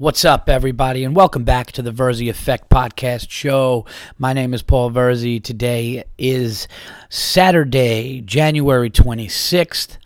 [0.00, 3.84] What's up, everybody, and welcome back to the Verzi Effect Podcast Show.
[4.16, 5.42] My name is Paul Verzi.
[5.42, 6.68] Today is
[7.08, 9.98] Saturday, January 26th.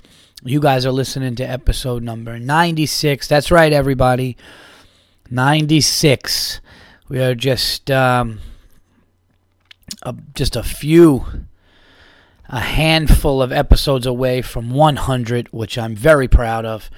[0.42, 3.28] You guys are listening to episode number 96.
[3.28, 4.38] That's right, everybody.
[5.30, 6.62] 96.
[7.10, 8.40] We are just um,
[10.04, 11.26] a, just a few,
[12.48, 16.88] a handful of episodes away from 100, which I'm very proud of.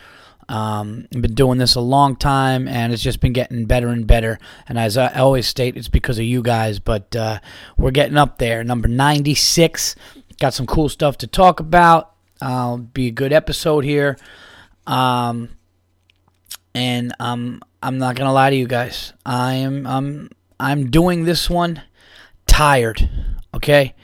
[0.48, 4.06] Um, I've been doing this a long time, and it's just been getting better and
[4.06, 4.38] better.
[4.68, 6.78] And as I always state, it's because of you guys.
[6.78, 7.40] But uh,
[7.76, 8.62] we're getting up there.
[8.64, 9.96] Number 96.
[10.40, 12.12] Got some cool stuff to talk about.
[12.40, 14.18] Uh, be a good episode here.
[14.86, 15.50] Um,
[16.74, 19.12] and um, I'm not gonna lie to you guys.
[19.24, 21.82] I am I'm I'm doing this one
[22.46, 23.08] tired.
[23.54, 23.94] Okay,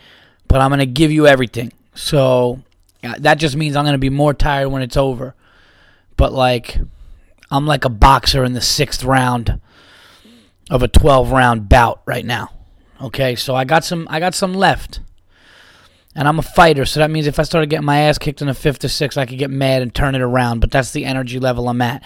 [0.48, 1.72] but I'm gonna give you everything.
[1.94, 2.62] So
[3.02, 5.34] uh, that just means I'm gonna be more tired when it's over
[6.20, 6.78] but like
[7.50, 9.58] I'm like a boxer in the sixth round
[10.70, 12.50] of a 12 round bout right now.
[13.00, 15.00] Okay, so I got some I got some left.
[16.14, 18.48] And I'm a fighter, so that means if I started getting my ass kicked in
[18.48, 20.60] the fifth or sixth, I could get mad and turn it around.
[20.60, 22.04] But that's the energy level I'm at.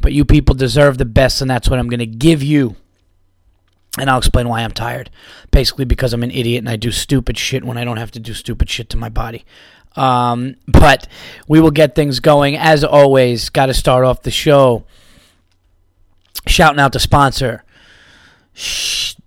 [0.00, 2.76] But you people deserve the best, and that's what I'm going to give you.
[3.98, 5.10] And I'll explain why I'm tired.
[5.50, 8.20] Basically, because I'm an idiot and I do stupid shit when I don't have to
[8.20, 9.44] do stupid shit to my body.
[9.98, 11.08] Um, but
[11.48, 12.56] we will get things going.
[12.56, 14.84] As always, got to start off the show
[16.46, 17.64] shouting out the sponsor.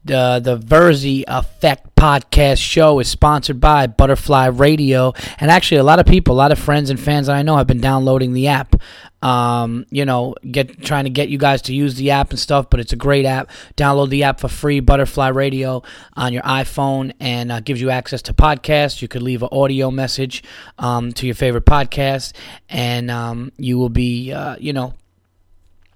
[0.10, 6.00] Uh, the Verzi Effect podcast show is sponsored by Butterfly Radio, and actually, a lot
[6.00, 8.48] of people, a lot of friends and fans that I know have been downloading the
[8.48, 8.76] app.
[9.22, 12.72] Um, you know, get trying to get you guys to use the app and stuff,
[12.72, 13.52] but it's a great app.
[13.78, 15.84] Download the app for free, Butterfly Radio,
[16.16, 19.04] on your iPhone, and uh, gives you access to podcasts.
[19.04, 20.44] You could leave an audio message
[20.80, 22.34] um, to your favorite podcast,
[22.68, 24.96] and um, you will be, uh, you know,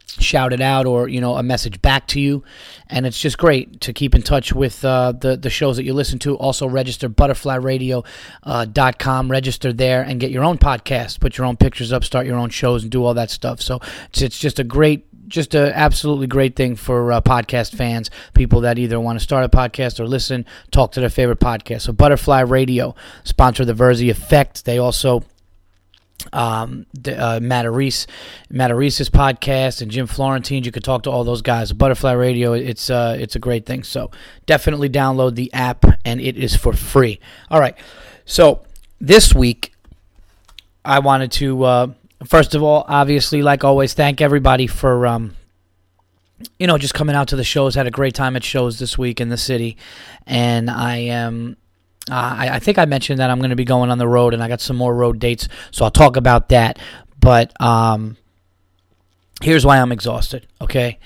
[0.07, 2.43] shouted out or you know a message back to you.
[2.87, 5.93] And it's just great to keep in touch with uh, the the shows that you
[5.93, 6.37] listen to.
[6.37, 11.19] Also register butterflyradio.com uh, register there and get your own podcast.
[11.19, 13.61] Put your own pictures up start your own shows and do all that stuff.
[13.61, 13.79] So
[14.09, 18.61] it's, it's just a great just a absolutely great thing for uh, podcast fans, people
[18.61, 21.81] that either want to start a podcast or listen, talk to their favorite podcast.
[21.81, 24.65] So Butterfly Radio sponsor the Verzi Effect.
[24.65, 25.23] They also
[26.33, 28.07] um, uh, Matt Reese's
[28.49, 30.63] podcast, and Jim Florentine.
[30.63, 31.71] You could talk to all those guys.
[31.71, 33.83] Butterfly Radio, it's uh, it's a great thing.
[33.83, 34.11] So
[34.45, 37.19] definitely download the app, and it is for free.
[37.49, 37.77] All right.
[38.25, 38.63] So
[38.99, 39.73] this week,
[40.83, 41.87] I wanted to uh,
[42.25, 45.35] first of all, obviously, like always, thank everybody for um,
[46.59, 47.75] you know just coming out to the shows.
[47.75, 49.77] Had a great time at shows this week in the city,
[50.25, 51.57] and I am
[52.09, 54.33] uh, I, I, think I mentioned that I'm going to be going on the road,
[54.33, 56.77] and I got some more road dates, so I'll talk about that.
[57.19, 58.17] But um,
[59.41, 60.47] here's why I'm exhausted.
[60.61, 60.99] Okay,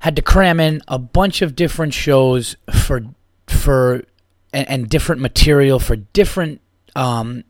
[0.00, 3.02] had to cram in a bunch of different shows for
[3.48, 4.04] for
[4.52, 6.60] and, and different material for different
[6.94, 7.44] um,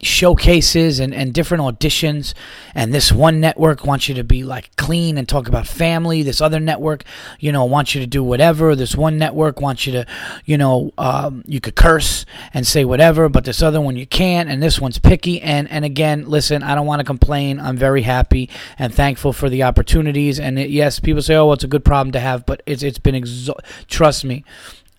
[0.00, 2.32] showcases and, and different auditions
[2.74, 6.22] and this one network wants you to be like clean and talk about family.
[6.22, 7.02] This other network
[7.40, 8.76] you know wants you to do whatever.
[8.76, 10.06] This one network wants you to
[10.44, 14.48] you know um, you could curse and say whatever but this other one you can't
[14.48, 15.40] and this one's picky.
[15.40, 17.58] And and again listen i don't want to complain.
[17.58, 18.48] I'm very happy
[18.78, 20.38] and thankful for the opportunities.
[20.38, 22.82] And it, yes people say oh well, it's a good problem to have but it's
[22.82, 24.44] it's been exo- trust me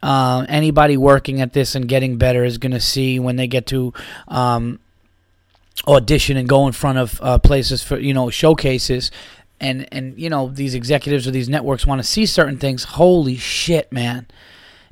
[0.02, 3.66] uh, anybody working at this and getting better is going to see when they get
[3.68, 3.94] to
[4.30, 4.80] um,
[5.88, 9.12] audition and go in front of uh, places for you know showcases.
[9.62, 12.84] And and you know these executives or these networks want to see certain things.
[12.85, 14.28] Holy shit man.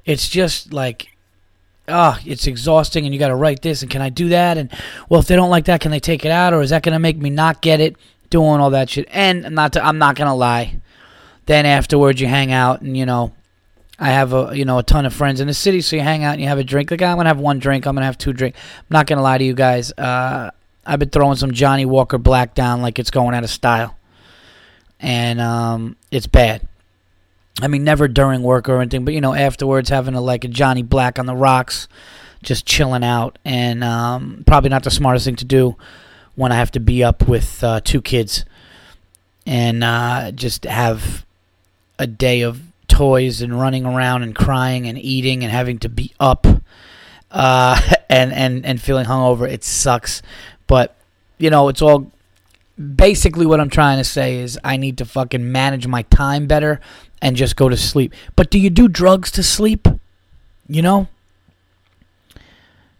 [0.05, 1.07] It's just like
[1.87, 4.57] ah, it's exhausting and you got to write this and can I do that?
[4.57, 4.69] And
[5.07, 6.53] well if they don't like that can they take it out?
[6.53, 7.95] Or is that going to make me not get it?
[8.29, 9.07] Doing all that shit.
[9.09, 10.81] And not to, I'm not going to lie.
[11.45, 13.33] Then afterwards you hang out and you know
[13.99, 15.79] I have a you know a ton of friends in the city.
[15.79, 16.91] So you hang out and you have a drink.
[16.91, 17.85] Like I'm to have one drink.
[17.85, 18.55] I'm to have two drink.
[18.57, 19.91] I'm not to lie to you guys.
[19.93, 20.51] Uh
[20.87, 23.97] I've been throwing some Johnnie Walker Black down like it's going out of style,
[24.99, 26.67] and um, it's bad.
[27.61, 30.47] I mean, never during work or anything, but you know, afterwards having a like a
[30.47, 31.87] Johnnie Black on the rocks,
[32.41, 35.75] just chilling out, and um, probably not the smartest thing to do
[36.35, 38.45] when I have to be up with uh, two kids
[39.47, 41.25] and uh, just have
[41.97, 46.13] a day of toys and running around and crying and eating and having to be
[46.19, 46.45] up
[47.31, 49.49] uh, and and and feeling hungover.
[49.49, 50.21] It sucks,
[50.67, 50.95] but,
[51.37, 52.11] you know, it's all
[52.77, 56.79] basically what I'm trying to say is I need to fucking manage my time better
[57.21, 58.13] and just go to sleep.
[58.35, 59.87] But do you do drugs to sleep?
[60.67, 61.07] You know?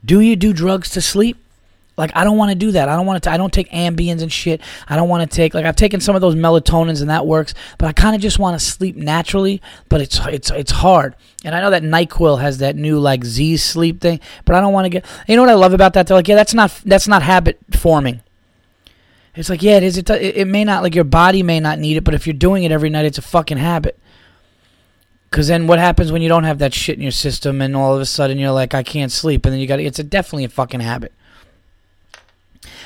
[0.04, 1.38] Do you do drugs to sleep?
[1.98, 2.90] Like I don't want to do that.
[2.90, 3.32] I don't want to.
[3.32, 4.62] I don't take Ambiens and shit.
[4.88, 7.56] I don't want to take like I've taken some of those melatonins and that works,
[7.80, 9.62] but I kind of just want to sleep naturally.
[9.90, 11.16] But it's it's it's hard.
[11.44, 14.74] And I know that Nyquil has that new like Z sleep thing, but I don't
[14.74, 15.06] want to get.
[15.28, 16.06] You know what I love about that?
[16.06, 18.22] They're like, yeah, that's not that's not habit forming.
[19.36, 19.98] It's like, yeah, it is.
[19.98, 22.64] It, it may not like your body may not need it, but if you're doing
[22.64, 24.00] it every night, it's a fucking habit.
[25.30, 27.94] Because then what happens when you don't have that shit in your system and all
[27.94, 30.46] of a sudden you're like, I can't sleep, and then you got it's a definitely
[30.46, 31.14] a fucking habit.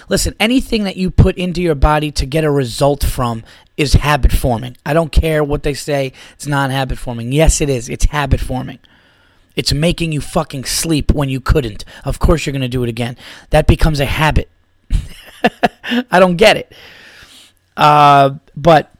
[0.10, 3.44] Listen, anything that you put into your body to get a result from
[3.78, 4.78] is habit forming.
[4.86, 7.32] I don't care what they say, it's not habit forming.
[7.32, 7.90] Yes, it is.
[7.90, 8.80] It's habit forming.
[9.56, 11.84] It's making you fucking sleep when you couldn't.
[12.06, 13.18] Of course, you're going to do it again.
[13.50, 14.50] That becomes a habit.
[15.84, 16.72] I don't get it.
[17.76, 18.92] Uh, but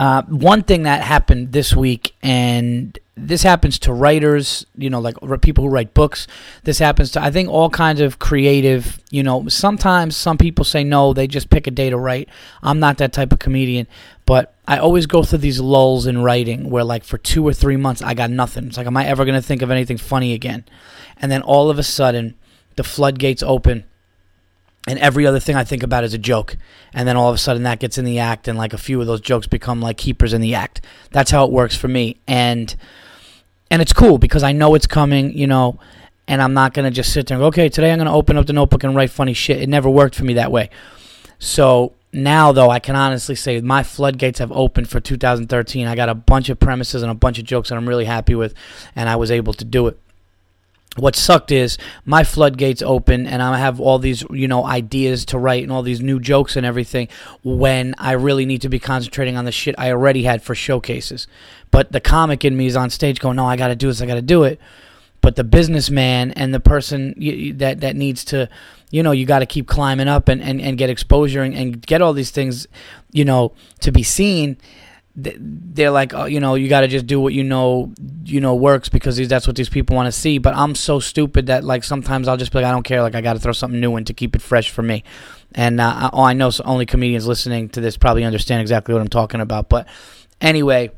[0.00, 5.16] uh, one thing that happened this week, and this happens to writers, you know, like
[5.40, 6.26] people who write books.
[6.64, 10.82] This happens to, I think, all kinds of creative, you know, sometimes some people say
[10.82, 12.28] no, they just pick a day to write.
[12.62, 13.86] I'm not that type of comedian,
[14.26, 17.76] but I always go through these lulls in writing where, like, for two or three
[17.76, 18.66] months, I got nothing.
[18.66, 20.64] It's like, am I ever going to think of anything funny again?
[21.16, 22.34] And then all of a sudden,
[22.74, 23.84] the floodgates open
[24.86, 26.56] and every other thing I think about is a joke.
[26.92, 29.00] And then all of a sudden that gets in the act, and like a few
[29.00, 30.80] of those jokes become like keepers in the act.
[31.10, 32.16] That's how it works for me.
[32.26, 32.74] And
[33.70, 35.78] and it's cool because I know it's coming, you know,
[36.28, 38.46] and I'm not gonna just sit there and go, okay, today I'm gonna open up
[38.46, 39.60] the notebook and write funny shit.
[39.60, 40.70] It never worked for me that way.
[41.38, 45.86] So now though I can honestly say my floodgates have opened for 2013.
[45.86, 48.34] I got a bunch of premises and a bunch of jokes that I'm really happy
[48.34, 48.54] with,
[48.94, 49.98] and I was able to do it
[50.96, 55.38] what sucked is my floodgates open and I have all these, you know, ideas to
[55.38, 57.08] write and all these new jokes and everything
[57.42, 61.26] when I really need to be concentrating on the shit I already had for showcases.
[61.70, 64.00] But the comic in me is on stage going, "No, I got to do this.
[64.00, 64.60] I got to do it."
[65.20, 67.14] But the businessman and the person
[67.56, 68.48] that that needs to,
[68.90, 71.80] you know, you got to keep climbing up and, and, and get exposure and, and
[71.84, 72.68] get all these things,
[73.10, 74.58] you know, to be seen
[75.16, 77.92] they're like, oh, you know, you got to just do what you know,
[78.24, 80.38] you know, works because that's what these people want to see.
[80.38, 83.00] But I'm so stupid that like sometimes I'll just be like, I don't care.
[83.00, 85.04] Like I got to throw something new in to keep it fresh for me.
[85.54, 89.08] And uh, oh, I know only comedians listening to this probably understand exactly what I'm
[89.08, 89.68] talking about.
[89.68, 89.86] But
[90.40, 90.90] anyway,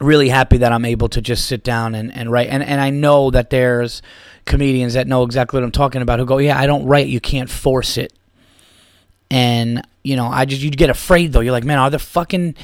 [0.00, 2.48] really happy that I'm able to just sit down and, and write.
[2.48, 4.00] And and I know that there's
[4.46, 7.08] comedians that know exactly what I'm talking about who go, yeah, I don't write.
[7.08, 8.14] You can't force it.
[9.30, 11.40] And you know, I just you get afraid though.
[11.40, 12.54] You're like, man, are the fucking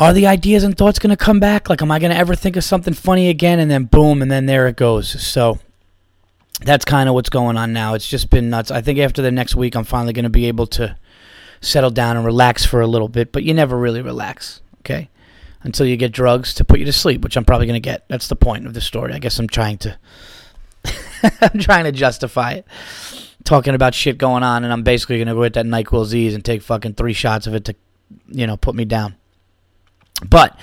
[0.00, 1.68] are the ideas and thoughts going to come back?
[1.68, 3.60] Like, am I going to ever think of something funny again?
[3.60, 5.22] And then boom, and then there it goes.
[5.22, 5.58] So
[6.62, 7.92] that's kind of what's going on now.
[7.92, 8.70] It's just been nuts.
[8.70, 10.96] I think after the next week, I'm finally going to be able to
[11.60, 15.10] settle down and relax for a little bit, but you never really relax, okay?
[15.62, 18.08] Until you get drugs to put you to sleep, which I'm probably going to get.
[18.08, 19.12] That's the point of the story.
[19.12, 19.98] I guess I'm trying to.
[21.42, 22.66] I'm trying to justify it.
[23.44, 26.34] Talking about shit going on, and I'm basically going to go get that NyQuil Z's
[26.34, 27.76] and take fucking three shots of it to,
[28.28, 29.16] you know, put me down.
[30.28, 30.58] But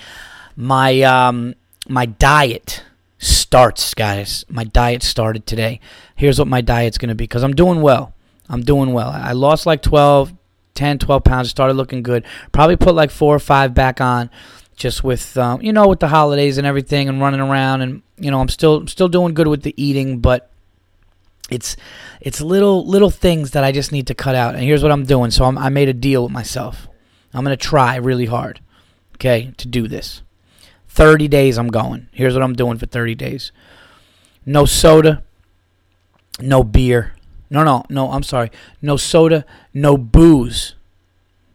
[0.55, 1.55] my um,
[1.87, 2.83] my diet
[3.17, 4.45] starts, guys.
[4.49, 5.79] My diet started today.
[6.15, 8.13] Here's what my diet's going to be because I'm doing well.
[8.49, 9.09] I'm doing well.
[9.09, 10.33] I lost like 12,
[10.73, 11.49] 10, 12 pounds.
[11.49, 12.23] Started looking good.
[12.51, 14.29] Probably put like four or five back on
[14.77, 18.31] just with um, you know with the holidays and everything and running around and you
[18.31, 20.51] know I'm still still doing good with the eating but
[21.49, 21.75] it's
[22.21, 25.03] it's little little things that I just need to cut out and here's what I'm
[25.03, 26.87] doing so I'm, I made a deal with myself
[27.33, 28.61] I'm gonna try really hard
[29.17, 30.21] okay, to do this.
[30.87, 32.07] 30 days I'm going.
[32.11, 33.51] Here's what I'm doing for 30 days
[34.45, 35.23] no soda,
[36.39, 37.13] no beer.
[37.49, 38.49] No, no, no, I'm sorry.
[38.81, 40.75] No soda, no booze.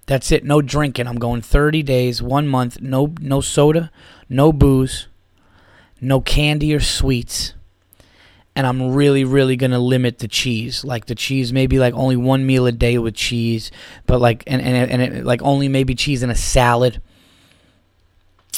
[0.07, 0.45] That's it.
[0.45, 1.07] No drinking.
[1.07, 2.81] I'm going 30 days, one month.
[2.81, 3.91] No, no soda,
[4.29, 5.09] no booze,
[6.01, 7.55] no candy or sweets.
[8.55, 10.85] And I'm really, really gonna limit the cheese.
[10.85, 13.71] Like the cheese, maybe like only one meal a day with cheese,
[14.07, 17.01] but like and and, and it, like only maybe cheese in a salad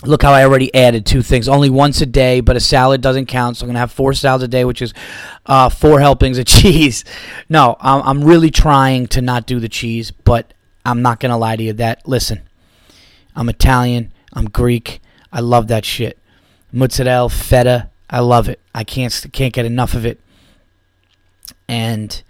[0.04, 1.48] Look how I already added two things.
[1.48, 3.56] Only once a day, but a salad doesn't count.
[3.56, 4.92] So I'm going to have four salads a day, which is
[5.46, 7.04] uh, four helpings of cheese.
[7.48, 10.52] No, I'm, I'm really trying to not do the cheese, but
[10.84, 12.42] I'm not going to lie to you that, listen,
[13.34, 15.00] I'm Italian, I'm Greek,
[15.32, 16.18] I love that shit.
[16.72, 18.60] Mozzarella, feta, I love it.
[18.74, 20.20] I can't can't get enough of it.
[21.68, 22.22] And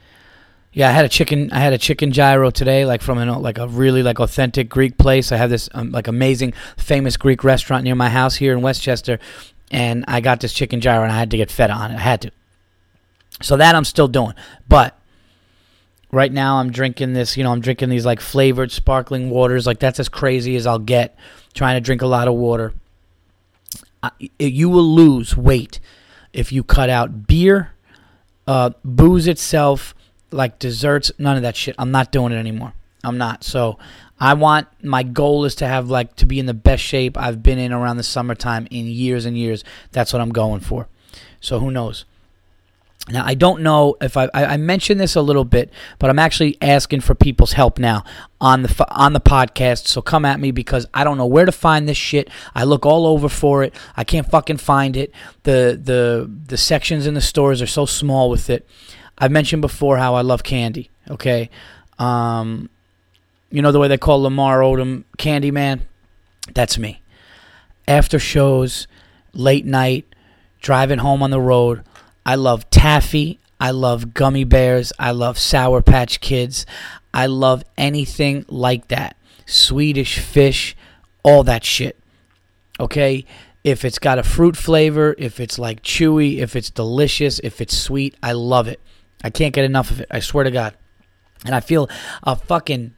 [0.74, 1.52] yeah, I had a chicken.
[1.52, 4.98] I had a chicken gyro today, like from an like a really like authentic Greek
[4.98, 5.30] place.
[5.30, 9.20] I have this um, like amazing, famous Greek restaurant near my house here in Westchester,
[9.70, 11.94] and I got this chicken gyro, and I had to get fed on it.
[11.94, 12.32] I had to.
[13.40, 14.34] So that I'm still doing,
[14.68, 14.98] but
[16.10, 17.36] right now I'm drinking this.
[17.36, 19.66] You know, I'm drinking these like flavored sparkling waters.
[19.66, 21.16] Like that's as crazy as I'll get.
[21.54, 22.74] Trying to drink a lot of water.
[24.40, 25.78] you will lose weight
[26.32, 27.70] if you cut out beer
[28.46, 29.94] Uh, booze itself,
[30.34, 31.74] like desserts, none of that shit.
[31.78, 32.74] I'm not doing it anymore.
[33.02, 33.44] I'm not.
[33.44, 33.78] So
[34.18, 37.42] I want my goal is to have like to be in the best shape I've
[37.42, 39.64] been in around the summertime in years and years.
[39.92, 40.88] That's what I'm going for.
[41.40, 42.04] So who knows?
[43.10, 46.56] Now I don't know if I, I mentioned this a little bit, but I'm actually
[46.62, 48.02] asking for people's help now
[48.40, 49.88] on the on the podcast.
[49.88, 52.30] So come at me because I don't know where to find this shit.
[52.54, 53.74] I look all over for it.
[53.94, 55.12] I can't fucking find it.
[55.42, 58.66] The the the sections in the stores are so small with it.
[59.18, 60.90] I've mentioned before how I love candy.
[61.08, 61.50] Okay,
[61.98, 62.68] um,
[63.50, 65.82] you know the way they call Lamar Odom Candy Man.
[66.54, 67.00] That's me.
[67.86, 68.86] After shows,
[69.32, 70.06] late night,
[70.60, 71.84] driving home on the road.
[72.26, 73.38] I love taffy.
[73.60, 74.92] I love gummy bears.
[74.98, 76.66] I love Sour Patch Kids.
[77.12, 79.16] I love anything like that.
[79.46, 80.76] Swedish fish,
[81.22, 81.98] all that shit.
[82.80, 83.24] Okay?
[83.62, 87.76] If it's got a fruit flavor, if it's like chewy, if it's delicious, if it's
[87.76, 88.80] sweet, I love it.
[89.24, 90.08] I can't get enough of it.
[90.10, 90.74] I swear to God.
[91.46, 91.88] And I feel
[92.22, 92.94] a fucking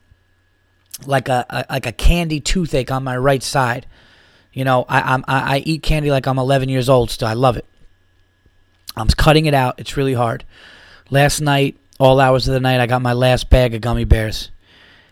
[1.06, 3.87] like a, a like a candy toothache on my right side.
[4.52, 7.28] You know, I I'm, I eat candy like I'm 11 years old still.
[7.28, 7.64] I love it.
[8.97, 9.76] I'm cutting it out.
[9.78, 10.45] It's really hard.
[11.11, 14.50] Last night, all hours of the night, I got my last bag of gummy bears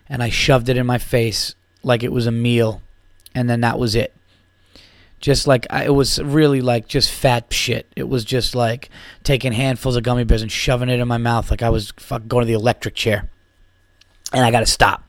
[0.09, 2.83] and I shoved it in my face like it was a meal.
[3.35, 4.14] And then that was it.
[5.25, 7.90] Just like, I, it was really like just fat shit.
[7.97, 8.90] It was just like
[9.23, 12.28] taking handfuls of gummy bears and shoving it in my mouth like I was fucking
[12.28, 13.31] going to the electric chair.
[14.35, 15.02] And I got to stop.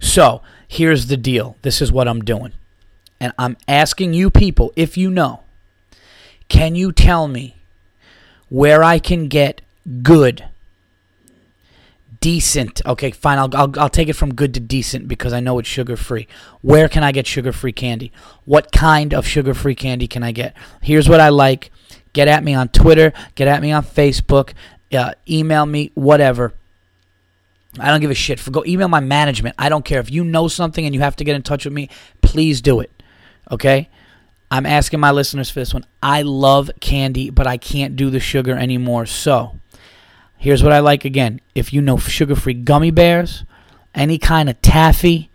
[0.00, 2.54] So here's the deal this is what I'm doing.
[3.20, 5.44] And I'm asking you people, if you know,
[6.48, 7.54] can you tell me
[8.48, 9.60] where I can get
[10.02, 10.44] good,
[12.22, 12.80] decent.
[12.86, 13.38] Okay, fine.
[13.38, 16.26] I'll, I'll, I'll take it from good to decent because I know it's sugar free.
[16.62, 18.12] Where can I get sugar free candy?
[18.46, 20.56] What kind of sugar free candy can I get?
[20.80, 21.70] Here's what I like.
[22.14, 23.12] Get at me on Twitter.
[23.34, 24.52] Get at me on Facebook.
[24.90, 25.90] Uh, email me.
[25.94, 26.54] Whatever.
[27.78, 28.38] I don't give a shit.
[28.38, 29.56] For go email my management.
[29.58, 31.74] I don't care if you know something and you have to get in touch with
[31.74, 31.90] me.
[32.22, 32.90] Please do it.
[33.50, 33.88] Okay.
[34.50, 35.86] I'm asking my listeners for this one.
[36.02, 39.06] I love candy, but I can't do the sugar anymore.
[39.06, 39.58] So,
[40.42, 41.40] here's what I like again.
[41.54, 43.44] If you know sugar free gummy bears,
[43.94, 45.30] any kind of taffy,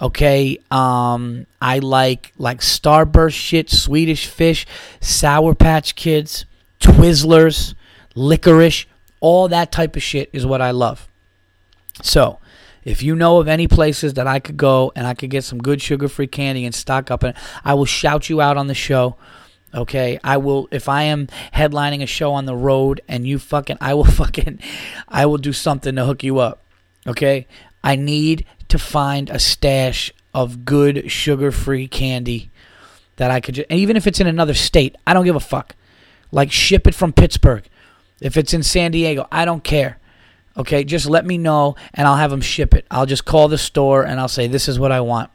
[0.00, 4.66] okay, um, I like like Starburst shit, Swedish fish,
[5.00, 6.44] Sour Patch Kids,
[6.80, 7.74] Twizzlers,
[8.14, 8.84] licorice,
[9.20, 11.08] all that type of shit is what I love.
[12.02, 12.38] So,
[12.84, 15.60] if you know of any places that I could go and I could get some
[15.60, 18.74] good sugar free candy and stock up, and I will shout you out on the
[18.74, 19.16] show.
[19.74, 23.78] Okay, I will if I am headlining a show on the road and you fucking
[23.80, 24.60] I will fucking
[25.08, 26.62] I will do something to hook you up.
[27.06, 27.46] Okay?
[27.82, 32.50] I need to find a stash of good sugar-free candy
[33.16, 35.74] that I could just, even if it's in another state, I don't give a fuck.
[36.30, 37.64] Like ship it from Pittsburgh.
[38.20, 39.98] If it's in San Diego, I don't care.
[40.56, 42.86] Okay, just let me know and I'll have them ship it.
[42.90, 45.30] I'll just call the store and I'll say this is what I want.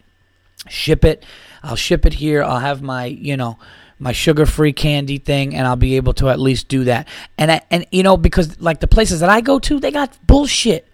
[0.70, 1.26] Ship it.
[1.64, 2.44] I'll ship it here.
[2.44, 3.58] I'll have my, you know,
[4.00, 7.08] my sugar-free candy thing and I'll be able to at least do that.
[7.38, 10.18] And I, and you know because like the places that I go to, they got
[10.26, 10.88] bullshit.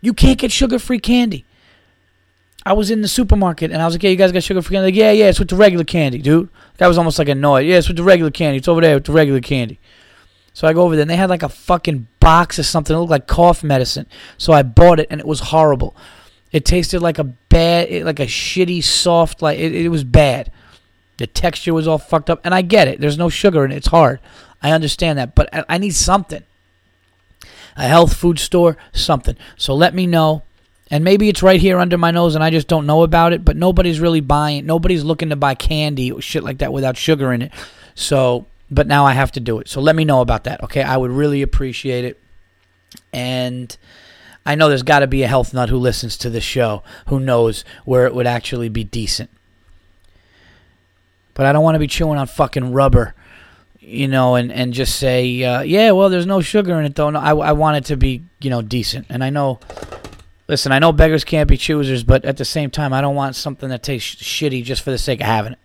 [0.00, 1.44] You can't get sugar-free candy.
[2.64, 4.88] I was in the supermarket and I was like, "Yeah, you guys got sugar-free candy?"
[4.88, 7.64] Like, "Yeah, yeah, it's with the regular candy, dude." That was almost like annoyed.
[7.64, 8.58] "Yeah, it's with the regular candy.
[8.58, 9.78] It's over there with the regular candy."
[10.52, 12.96] So I go over there and they had like a fucking box or something.
[12.96, 14.06] It looked like cough medicine.
[14.38, 15.94] So I bought it and it was horrible.
[16.50, 20.50] It tasted like a bad, like a shitty, soft, like it, it was bad.
[21.18, 22.40] The texture was all fucked up.
[22.44, 23.00] And I get it.
[23.00, 23.76] There's no sugar in it.
[23.76, 24.20] It's hard.
[24.62, 25.34] I understand that.
[25.34, 26.42] But I, I need something.
[27.76, 29.36] A health food store, something.
[29.56, 30.42] So let me know.
[30.90, 33.44] And maybe it's right here under my nose and I just don't know about it.
[33.44, 37.32] But nobody's really buying, nobody's looking to buy candy or shit like that without sugar
[37.32, 37.52] in it.
[37.94, 39.68] So but now I have to do it.
[39.68, 40.82] So let me know about that, okay?
[40.82, 42.20] I would really appreciate it.
[43.12, 43.76] And
[44.44, 47.20] I know there's got to be a health nut who listens to this show who
[47.20, 49.30] knows where it would actually be decent.
[51.36, 53.14] But I don't want to be chewing on fucking rubber,
[53.78, 57.10] you know, and, and just say, uh, yeah, well, there's no sugar in it, though.
[57.10, 59.06] No, I, I want it to be, you know, decent.
[59.10, 59.60] And I know,
[60.48, 63.36] listen, I know beggars can't be choosers, but at the same time, I don't want
[63.36, 65.58] something that tastes shitty just for the sake of having it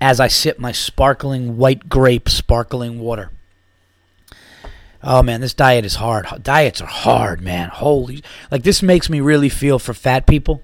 [0.00, 3.30] as I sip my sparkling white grape sparkling water.
[5.02, 6.26] Oh man, this diet is hard.
[6.42, 7.68] Diets are hard, man.
[7.68, 10.62] Holy, like this makes me really feel for fat people.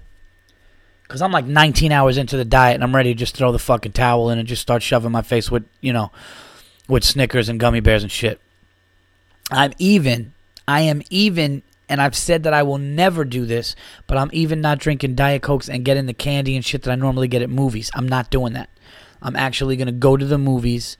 [1.13, 3.59] Cause I'm like 19 hours into the diet and I'm ready to just throw the
[3.59, 6.11] fucking towel in and just start shoving my face with, you know,
[6.89, 8.41] with Snickers and gummy bears and shit.
[9.51, 10.33] I'm even,
[10.67, 13.75] I am even, and I've said that I will never do this,
[14.07, 16.95] but I'm even not drinking Diet Cokes and getting the candy and shit that I
[16.95, 17.91] normally get at movies.
[17.93, 18.69] I'm not doing that.
[19.21, 20.97] I'm actually going to go to the movies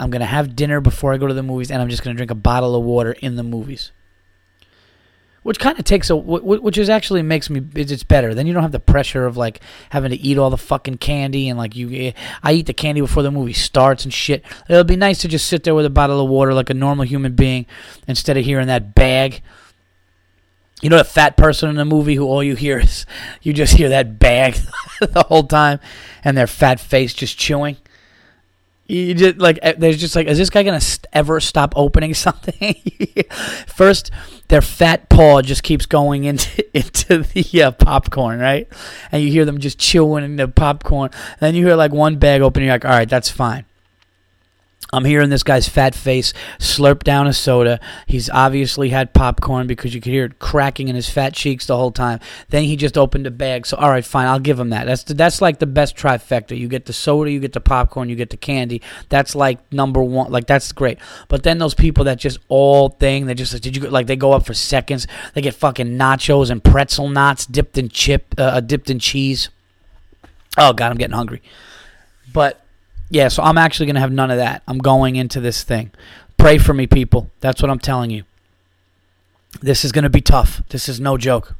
[0.00, 2.14] I'm going to have dinner before I go to the movies, and I'm just going
[2.14, 3.90] to drink a bottle of water in the movies.
[5.42, 8.34] Which kind of takes a, which is actually makes me, it's better.
[8.34, 11.48] Then you don't have the pressure of like having to eat all the fucking candy
[11.48, 14.44] and like you, eh, I eat the candy before the movie starts and shit.
[14.68, 17.04] It'll be nice to just sit there with a bottle of water like a normal
[17.04, 17.66] human being
[18.06, 19.42] instead of hearing that bag.
[20.82, 23.06] You know the fat person in the movie who all you hear is,
[23.42, 24.56] you just hear that bag
[25.00, 25.80] the whole time
[26.22, 27.76] and their fat face just chewing.
[28.88, 30.80] You just like there's just like is this guy gonna
[31.12, 32.74] ever stop opening something?
[33.66, 34.10] First,
[34.48, 38.66] their fat paw just keeps going into into the uh, popcorn, right?
[39.12, 41.10] And you hear them just chewing in the popcorn.
[41.38, 42.62] then you hear like one bag open.
[42.62, 43.66] You're like, all right, that's fine.
[44.90, 47.78] I'm hearing this guy's fat face slurp down a soda.
[48.06, 51.76] He's obviously had popcorn because you could hear it cracking in his fat cheeks the
[51.76, 52.20] whole time.
[52.48, 53.66] Then he just opened a bag.
[53.66, 54.86] So all right, fine, I'll give him that.
[54.86, 56.56] That's the, that's like the best trifecta.
[56.56, 58.80] You get the soda, you get the popcorn, you get the candy.
[59.10, 60.32] That's like number one.
[60.32, 60.98] Like that's great.
[61.28, 64.16] But then those people that just all thing, they just like, did you like they
[64.16, 65.06] go up for seconds.
[65.34, 69.50] They get fucking nachos and pretzel knots dipped in chip, uh, uh dipped in cheese.
[70.56, 71.42] Oh god, I'm getting hungry.
[72.32, 72.64] But
[73.10, 74.62] yeah, so I'm actually going to have none of that.
[74.66, 75.90] I'm going into this thing.
[76.36, 77.30] Pray for me, people.
[77.40, 78.24] That's what I'm telling you.
[79.60, 80.62] This is going to be tough.
[80.68, 81.56] This is no joke.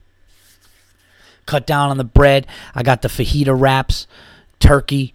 [1.47, 2.47] Cut down on the bread.
[2.75, 4.07] I got the fajita wraps,
[4.61, 5.15] turkey.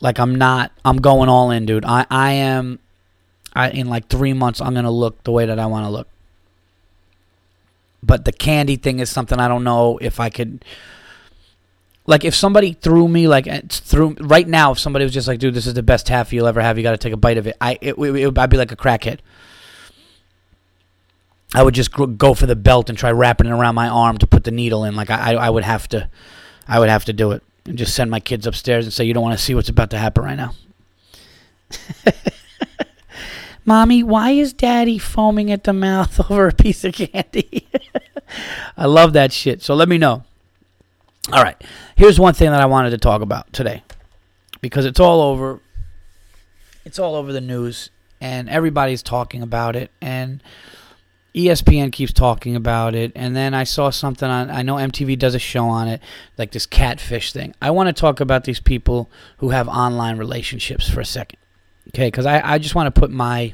[0.00, 0.72] Like I'm not.
[0.84, 1.84] I'm going all in, dude.
[1.86, 2.78] I I am.
[3.54, 6.08] I in like three months I'm gonna look the way that I want to look.
[8.02, 10.64] But the candy thing is something I don't know if I could
[12.10, 15.54] like if somebody threw me like threw right now, if somebody was just like, "Dude,
[15.54, 16.76] this is the best taffy you'll ever have.
[16.76, 18.72] You got to take a bite of it." I it, it, it, I'd be like
[18.72, 19.20] a crackhead.
[21.54, 24.26] I would just go for the belt and try wrapping it around my arm to
[24.26, 24.96] put the needle in.
[24.96, 26.10] Like I, I would have to,
[26.66, 29.14] I would have to do it and just send my kids upstairs and say, "You
[29.14, 30.54] don't want to see what's about to happen right now."
[33.64, 37.68] Mommy, why is Daddy foaming at the mouth over a piece of candy?
[38.76, 39.62] I love that shit.
[39.62, 40.24] So let me know.
[41.32, 41.62] All right.
[41.96, 43.82] Here's one thing that I wanted to talk about today
[44.60, 45.60] because it's all over
[46.84, 47.90] it's all over the news
[48.20, 50.42] and everybody's talking about it and
[51.34, 55.34] ESPN keeps talking about it and then I saw something on I know MTV does
[55.34, 56.00] a show on it
[56.38, 57.54] like this catfish thing.
[57.60, 61.38] I want to talk about these people who have online relationships for a second.
[61.88, 63.52] Okay, cuz I I just want to put my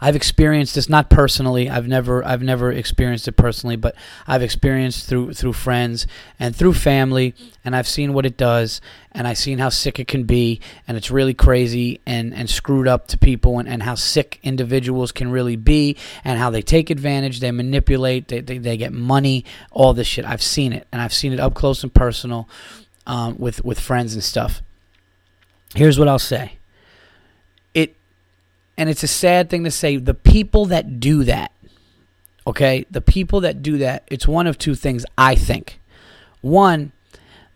[0.00, 1.70] I've experienced this not personally.
[1.70, 3.94] I've never I've never experienced it personally, but
[4.26, 6.06] I've experienced through through friends
[6.38, 8.80] and through family, and I've seen what it does,
[9.12, 12.88] and I've seen how sick it can be, and it's really crazy and and screwed
[12.88, 16.90] up to people, and, and how sick individuals can really be, and how they take
[16.90, 20.24] advantage, they manipulate, they they, they get money, all this shit.
[20.24, 22.48] I've seen it, and I've seen it up close and personal
[23.06, 24.62] um, with with friends and stuff.
[25.74, 26.55] Here's what I'll say
[28.78, 31.52] and it's a sad thing to say, the people that do that,
[32.46, 35.80] okay, the people that do that, it's one of two things, I think.
[36.40, 36.92] One,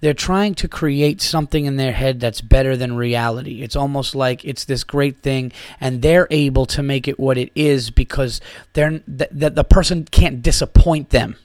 [0.01, 3.63] they're trying to create something in their head that's better than reality.
[3.63, 7.53] It's almost like it's this great thing, and they're able to make it what it
[7.55, 8.41] is because
[8.73, 11.37] they're that the person can't disappoint them.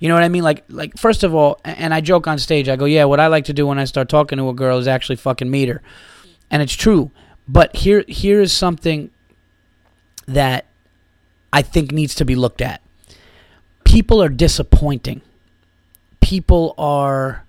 [0.00, 0.42] You know what I mean?
[0.42, 2.68] Like, like first of all, and I joke on stage.
[2.68, 4.78] I go, "Yeah, what I like to do when I start talking to a girl
[4.78, 5.80] is actually fucking meet her,"
[6.50, 7.10] and it's true.
[7.52, 9.10] But here here is something
[10.28, 10.66] that
[11.52, 12.80] I think needs to be looked at.
[13.82, 15.20] People are disappointing.
[16.20, 17.44] People are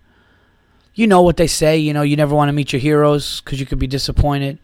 [0.96, 3.60] you know what they say, you know, you never want to meet your heroes cuz
[3.60, 4.58] you could be disappointed.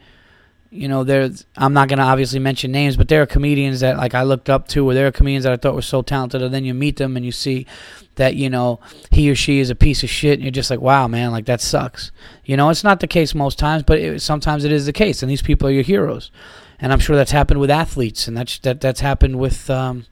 [0.70, 4.14] You know, there's I'm not to obviously mention names, but there are comedians that like
[4.14, 6.54] I looked up to or there are comedians that I thought were so talented and
[6.54, 7.66] then you meet them and you see
[8.16, 8.80] that you know
[9.12, 11.46] he or she is a piece of shit and you're just like wow man like
[11.46, 12.12] that sucks.
[12.46, 15.22] You know it's not the case most times but it, sometimes it is the case
[15.22, 16.32] and these people are your heroes.
[16.80, 20.06] And i'm sure that's happened with athletes and that's that that's happened with um,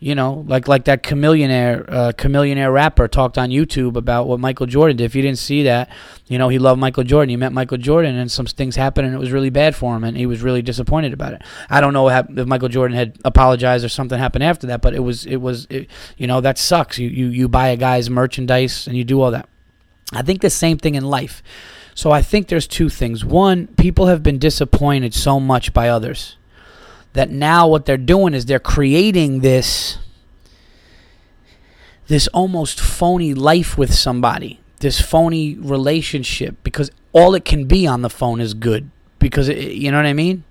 [0.00, 4.96] you know, like like that Chamillionaire uh, rapper talked on YouTube about what Michael Jordan
[4.96, 5.04] did.
[5.04, 5.90] If you didn't see that,
[6.28, 7.30] you know, he loved Michael Jordan.
[7.30, 10.04] He met Michael Jordan, and some things happened, and it was really bad for him,
[10.04, 11.42] and he was really disappointed about it.
[11.68, 15.00] I don't know if Michael Jordan had apologized or something happened after that, but it
[15.00, 16.98] was it was it, you know that sucks.
[16.98, 19.48] You you you buy a guy's merchandise and you do all that.
[20.12, 21.42] I think the same thing in life.
[21.94, 23.24] So I think there's two things.
[23.24, 26.37] One, people have been disappointed so much by others
[27.12, 29.98] that now what they're doing is they're creating this
[32.06, 38.00] this almost phony life with somebody, this phony relationship because all it can be on
[38.02, 40.44] the phone is good because it, you know what I mean?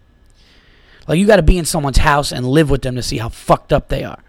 [1.07, 3.29] Like you got to be in someone's house and live with them to see how
[3.29, 4.19] fucked up they are.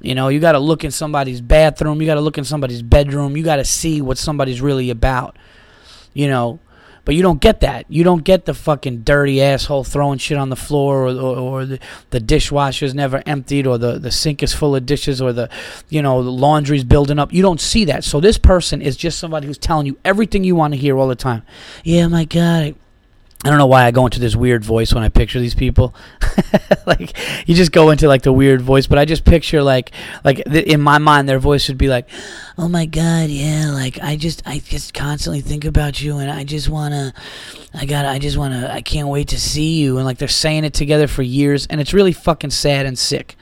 [0.00, 2.80] You know, you got to look in somebody's bathroom, you got to look in somebody's
[2.80, 5.36] bedroom, you got to see what somebody's really about.
[6.14, 6.58] You know,
[7.10, 7.86] But you don't get that.
[7.88, 11.66] You don't get the fucking dirty asshole throwing shit on the floor, or, or, or
[11.66, 15.50] the, the dishwasher's never emptied, or the, the sink is full of dishes, or the
[15.88, 17.32] you know the laundry's building up.
[17.32, 18.04] You don't see that.
[18.04, 21.08] So this person is just somebody who's telling you everything you want to hear all
[21.08, 21.42] the time.
[21.82, 22.76] Yeah, my God,
[23.42, 25.94] I don't know why I go into this weird voice when I picture these people.
[26.86, 27.16] like
[27.48, 29.92] you just go into like the weird voice, but I just picture like
[30.24, 32.06] like th- in my mind their voice would be like,
[32.58, 36.44] "Oh my god, yeah, like I just I just constantly think about you and I
[36.44, 37.14] just want to
[37.72, 40.28] I got I just want to I can't wait to see you." And like they're
[40.28, 43.36] saying it together for years and it's really fucking sad and sick.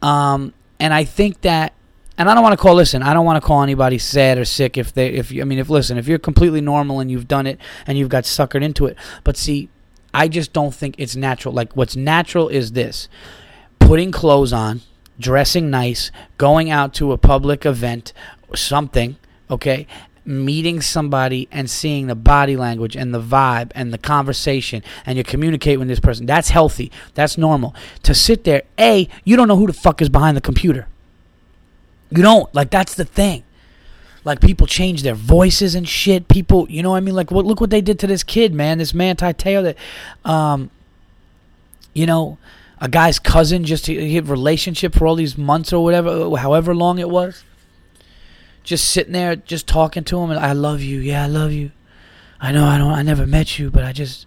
[0.00, 1.72] Um and I think that
[2.16, 2.74] and I don't want to call.
[2.74, 5.08] Listen, I don't want to call anybody sad or sick if they.
[5.08, 7.98] If you, I mean, if listen, if you're completely normal and you've done it and
[7.98, 9.68] you've got suckered into it, but see,
[10.12, 11.52] I just don't think it's natural.
[11.52, 13.08] Like what's natural is this:
[13.80, 14.82] putting clothes on,
[15.18, 18.12] dressing nice, going out to a public event,
[18.54, 19.16] something.
[19.50, 19.86] Okay,
[20.24, 25.24] meeting somebody and seeing the body language and the vibe and the conversation and you
[25.24, 29.56] communicate with this person that's healthy that's normal to sit there a you don't know
[29.56, 30.86] who the fuck is behind the computer
[32.10, 32.52] you don't.
[32.54, 33.44] Like that's the thing.
[34.24, 36.28] Like people change their voices and shit.
[36.28, 37.14] People, you know what I mean?
[37.14, 38.78] Like what look what they did to this kid, man.
[38.78, 39.76] This Manti Te'o that
[40.28, 40.70] um
[41.94, 42.38] you know,
[42.80, 47.08] a guy's cousin just a relationship for all these months or whatever, however long it
[47.08, 47.44] was.
[48.64, 50.98] Just sitting there, just talking to him, and I love you.
[50.98, 51.70] Yeah, I love you.
[52.40, 52.90] I know I don't.
[52.90, 54.26] I never met you, but I just,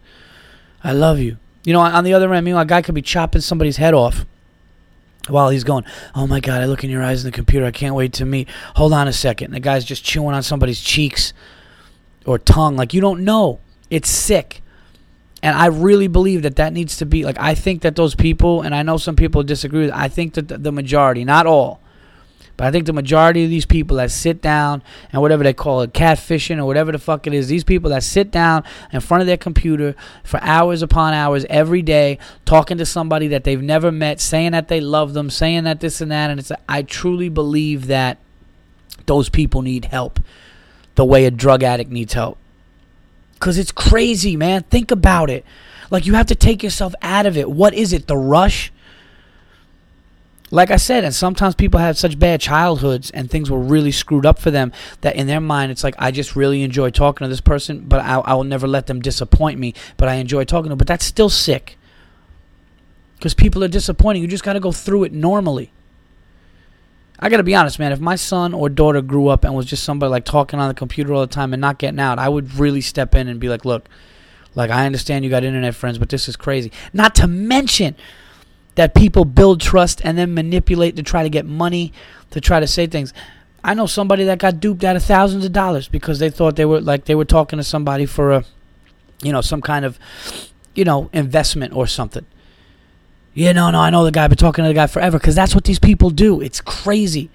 [0.84, 1.38] I love you.
[1.66, 4.26] You know, on the other end, mean a guy could be chopping somebody's head off
[5.28, 5.86] while he's going,
[6.16, 7.66] oh my God, I look in your eyes in the computer.
[7.66, 8.50] I can't wait to meet.
[8.76, 9.46] Hold on a second.
[9.46, 11.34] And the guy's just chewing on somebody's cheeks
[12.26, 12.76] or tongue.
[12.76, 13.60] Like, you don't know.
[13.90, 14.62] It's sick.
[15.44, 18.62] And I really believe that that needs to be, like, I think that those people,
[18.62, 21.80] and I know some people disagree with, I think that the majority, not all,
[22.58, 24.82] but I think the majority of these people that sit down
[25.13, 28.02] and whatever they call it, catfishing or whatever the fuck it is, these people that
[28.02, 32.86] sit down in front of their computer for hours upon hours every day, talking to
[32.86, 36.32] somebody that they've never met, saying that they love them, saying that this and that,
[36.32, 38.17] and it's I truly believe that
[39.06, 40.20] those people need help
[40.96, 42.39] the way a drug addict needs help.
[43.39, 44.63] Cause it's crazy, man.
[44.63, 45.46] Think about it.
[45.91, 47.52] Like you have to take yourself out of it.
[47.52, 48.08] What is it?
[48.08, 48.72] The rush?
[50.49, 54.25] Like I said, and sometimes people have such bad childhoods and things were really screwed
[54.25, 57.29] up for them that in their mind it's like I just really enjoy talking to
[57.29, 59.73] this person, but I, I will never let them disappoint me.
[59.97, 60.77] But I enjoy talking to them.
[60.77, 61.77] But that's still sick
[63.17, 64.21] because people are disappointing.
[64.21, 65.71] You just got to go through it normally.
[67.19, 67.91] I got to be honest, man.
[67.91, 70.75] If my son or daughter grew up and was just somebody like talking on the
[70.75, 73.49] computer all the time and not getting out, I would really step in and be
[73.49, 73.89] like, look,
[74.55, 76.71] like I understand you got internet friends, but this is crazy.
[76.93, 77.95] Not to mention
[78.78, 81.92] that people build trust and then manipulate to try to get money
[82.30, 83.12] to try to say things.
[83.63, 86.66] I know somebody that got duped out of thousands of dollars because they thought they
[86.66, 88.46] were like they were talking to somebody for a
[89.24, 89.98] you know some kind of
[90.76, 92.26] you know investment or something.
[93.34, 95.56] Yeah, no, no, I know the guy, been talking to the guy forever because that's
[95.56, 96.40] what these people do.
[96.40, 97.30] It's crazy.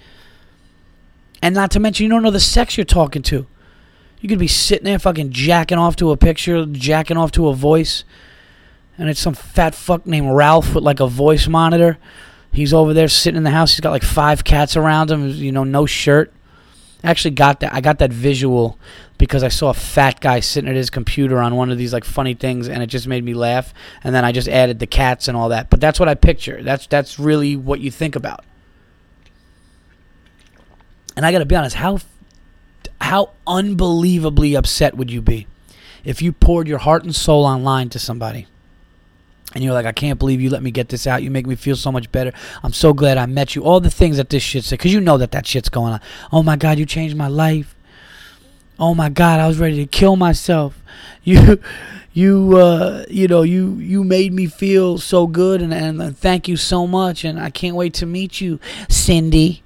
[1.41, 3.47] And not to mention, you don't know the sex you're talking to.
[4.21, 7.55] You could be sitting there fucking jacking off to a picture, jacking off to a
[7.55, 8.05] voice
[9.03, 11.99] and it's some fat fuck named Ralph with like a voice monitor.
[12.53, 13.73] He's over there sitting in the house.
[13.73, 15.29] He's got like five cats around him.
[15.29, 16.33] You know, no shirt.
[17.03, 17.75] I actually got that.
[17.75, 18.79] I got that visual
[19.19, 22.05] because I saw a fat guy sitting at his computer on one of these like
[22.05, 23.75] funny things, and it just made me laugh.
[24.05, 25.69] And then I just added the cats and all that.
[25.69, 26.63] But that's what I picture.
[26.63, 28.45] That's that's really what you think about.
[31.17, 31.99] And I got to be honest, how
[33.01, 35.49] how unbelievably upset would you be
[36.05, 38.47] if you poured your heart and soul online to somebody?
[39.55, 41.23] And you're like, I can't believe you let me get this out.
[41.23, 42.33] You make me feel so much better.
[42.63, 43.65] I'm so glad I met you.
[43.65, 46.01] All the things that this shit said, because you know that that shit's going on.
[46.33, 47.75] Oh my God, you changed my life.
[48.79, 50.79] Oh my God, I was ready to kill myself.
[51.25, 51.61] You,
[52.13, 56.57] you, uh, you know, you you made me feel so good, and, and thank you
[56.57, 57.25] so much.
[57.25, 59.63] And I can't wait to meet you, Cindy.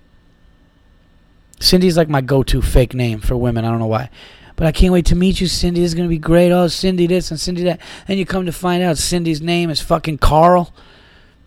[1.58, 3.64] Cindy's like my go-to fake name for women.
[3.64, 4.10] I don't know why.
[4.56, 5.80] But I can't wait to meet you, Cindy.
[5.80, 6.50] This is going to be great.
[6.50, 7.80] Oh, Cindy this and Cindy that.
[8.08, 10.72] And you come to find out Cindy's name is fucking Carl.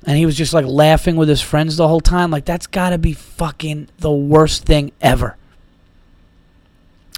[0.06, 2.30] And he was just like laughing with his friends the whole time.
[2.30, 5.36] Like, that's got to be fucking the worst thing ever.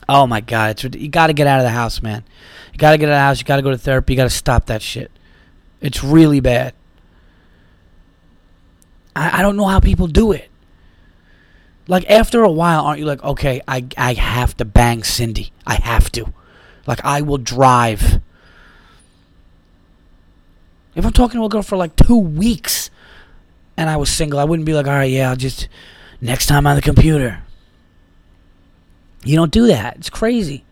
[0.08, 0.72] Oh my God.
[0.72, 2.24] It's, you got to get out of the house, man.
[2.72, 3.40] You got to get out of the house.
[3.40, 4.14] You got to go to therapy.
[4.14, 5.12] You got to stop that shit.
[5.82, 6.74] It's really bad.
[9.16, 10.51] I, I don't know how people do it.
[11.88, 15.52] Like after a while, aren't you like, okay, I I have to bang Cindy.
[15.66, 16.34] I have to.
[16.88, 18.22] Like I will drive.
[20.96, 22.90] If I'm talking to a girl for like two weeks
[23.78, 25.68] and I was single, I wouldn't be like, all right, yeah, I'll just
[26.20, 27.44] next time on the computer.
[29.24, 29.98] You don't do that.
[29.98, 30.64] It's crazy.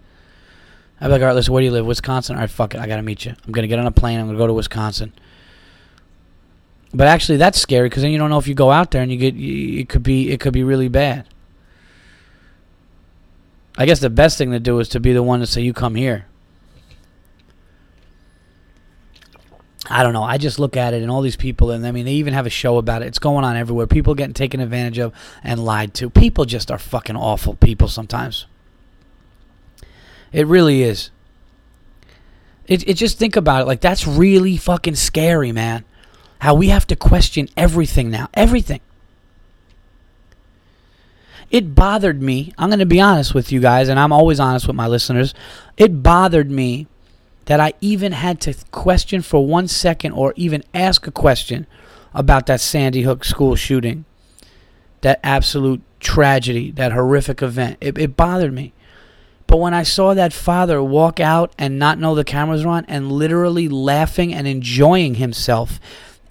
[1.00, 1.86] I'd be like, all right, listen, where do you live?
[1.86, 2.36] Wisconsin.
[2.36, 2.82] All right, fuck it.
[2.82, 3.34] I gotta meet you.
[3.46, 4.20] I'm gonna get on a plane.
[4.20, 5.14] I'm gonna go to Wisconsin.
[6.94, 9.12] But actually, that's scary because then you don't know if you go out there and
[9.12, 11.28] you get you, it could be it could be really bad.
[13.78, 15.74] I guess the best thing to do is to be the one to say you
[15.74, 16.26] come here.
[19.92, 20.24] I don't know.
[20.24, 22.46] I just look at it and all these people, and I mean, they even have
[22.46, 23.08] a show about it.
[23.08, 23.88] It's going on everywhere.
[23.88, 26.10] People getting taken advantage of and lied to.
[26.10, 28.46] People just are fucking awful people sometimes.
[30.32, 31.10] It really is.
[32.68, 33.66] It, it just think about it.
[33.66, 35.86] Like, that's really fucking scary, man.
[36.40, 38.30] How we have to question everything now.
[38.34, 38.82] Everything.
[41.52, 42.54] It bothered me.
[42.58, 45.34] I'm going to be honest with you guys, and I'm always honest with my listeners.
[45.78, 46.88] It bothered me
[47.46, 51.66] that I even had to question for one second or even ask a question
[52.14, 54.06] about that Sandy Hook school shooting.
[55.02, 57.78] That absolute tragedy, that horrific event.
[57.82, 58.74] It, it bothered me.
[59.48, 62.86] But when I saw that father walk out and not know the cameras were on
[62.86, 65.80] and literally laughing and enjoying himself,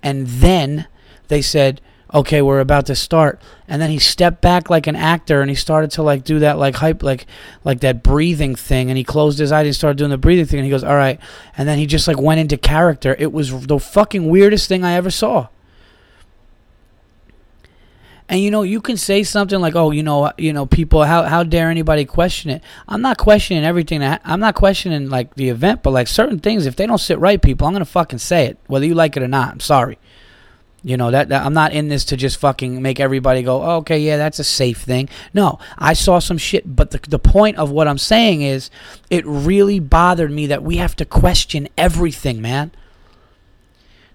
[0.02, 0.86] and then
[1.28, 1.80] they said,
[2.12, 3.40] okay, we're about to start.
[3.66, 6.58] And then he stepped back like an actor and he started to like do that
[6.58, 7.26] like hype like
[7.64, 10.60] like that breathing thing and he closed his eyes and started doing the breathing thing
[10.60, 11.20] and he goes, All right
[11.56, 13.14] and then he just like went into character.
[13.18, 15.48] It was the fucking weirdest thing I ever saw.
[18.28, 21.22] And you know, you can say something like, "Oh, you know, you know, people, how
[21.22, 24.00] how dare anybody question it?" I'm not questioning everything.
[24.00, 27.18] That, I'm not questioning like the event, but like certain things, if they don't sit
[27.18, 29.52] right, people, I'm gonna fucking say it, whether you like it or not.
[29.52, 29.98] I'm sorry.
[30.84, 33.76] You know that, that, I'm not in this to just fucking make everybody go, oh,
[33.78, 35.08] okay, yeah, that's a safe thing.
[35.34, 38.70] No, I saw some shit, but the the point of what I'm saying is,
[39.10, 42.72] it really bothered me that we have to question everything, man.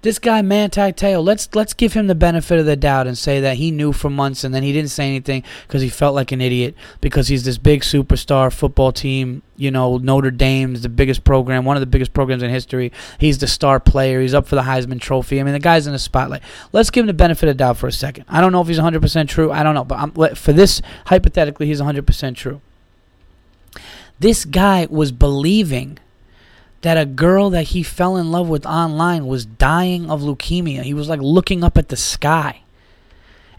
[0.03, 3.39] This guy Manti Te'o, let's let's give him the benefit of the doubt and say
[3.39, 6.33] that he knew for months and then he didn't say anything because he felt like
[6.33, 9.43] an idiot because he's this big superstar football team.
[9.55, 12.91] You know, Notre Dame's the biggest program, one of the biggest programs in history.
[13.17, 14.19] He's the star player.
[14.19, 15.39] He's up for the Heisman Trophy.
[15.39, 16.41] I mean, the guy's in the spotlight.
[16.73, 18.25] Let's give him the benefit of the doubt for a second.
[18.27, 19.53] I don't know if he's 100% true.
[19.53, 22.59] I don't know, but I'm, for this hypothetically, he's 100% true.
[24.19, 25.97] This guy was believing
[26.83, 30.83] that a girl that he fell in love with online was dying of leukemia.
[30.83, 32.61] He was like looking up at the sky.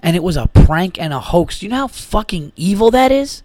[0.03, 1.59] And it was a prank and a hoax.
[1.59, 3.43] Do you know how fucking evil that is?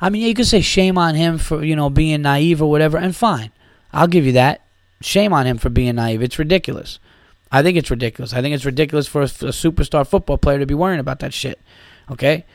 [0.00, 2.96] I mean, you could say shame on him for, you know, being naive or whatever,
[2.96, 3.52] and fine.
[3.92, 4.62] I'll give you that.
[5.02, 6.22] Shame on him for being naive.
[6.22, 6.98] It's ridiculous.
[7.52, 8.32] I think it's ridiculous.
[8.32, 11.34] I think it's ridiculous for a, a superstar football player to be worrying about that
[11.34, 11.60] shit.
[12.10, 12.46] Okay?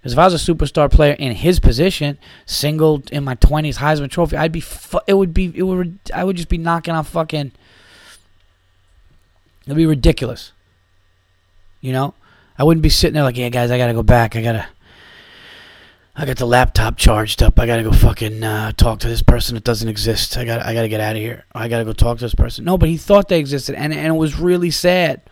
[0.00, 4.10] Because if I was a superstar player in his position, single in my twenties, Heisman
[4.10, 4.60] Trophy, I'd be.
[4.60, 5.52] Fu- it would be.
[5.54, 5.98] It would.
[6.14, 7.52] I would just be knocking on fucking.
[9.66, 10.52] It'd be ridiculous.
[11.80, 12.14] You know,
[12.56, 14.36] I wouldn't be sitting there like, yeah, guys, I gotta go back.
[14.36, 14.66] I gotta.
[16.14, 17.60] I got the laptop charged up.
[17.60, 20.36] I gotta go fucking uh, talk to this person that doesn't exist.
[20.36, 20.64] I got.
[20.64, 21.44] I gotta get out of here.
[21.52, 22.64] I gotta go talk to this person.
[22.64, 25.22] No, but he thought they existed, and and it was really sad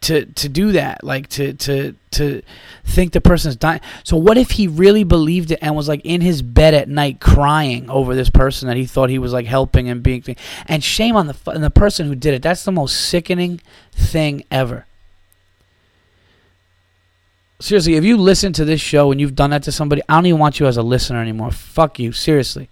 [0.00, 2.42] to to do that like to to to
[2.84, 6.20] think the person's dying so what if he really believed it and was like in
[6.20, 9.88] his bed at night crying over this person that he thought he was like helping
[9.88, 10.22] and being
[10.66, 12.42] and shame on the on the person who did it.
[12.42, 13.60] That's the most sickening
[13.92, 14.86] thing ever.
[17.60, 20.26] Seriously if you listen to this show and you've done that to somebody i don't
[20.26, 21.50] even want you as a listener anymore.
[21.50, 22.12] Fuck you.
[22.12, 22.68] Seriously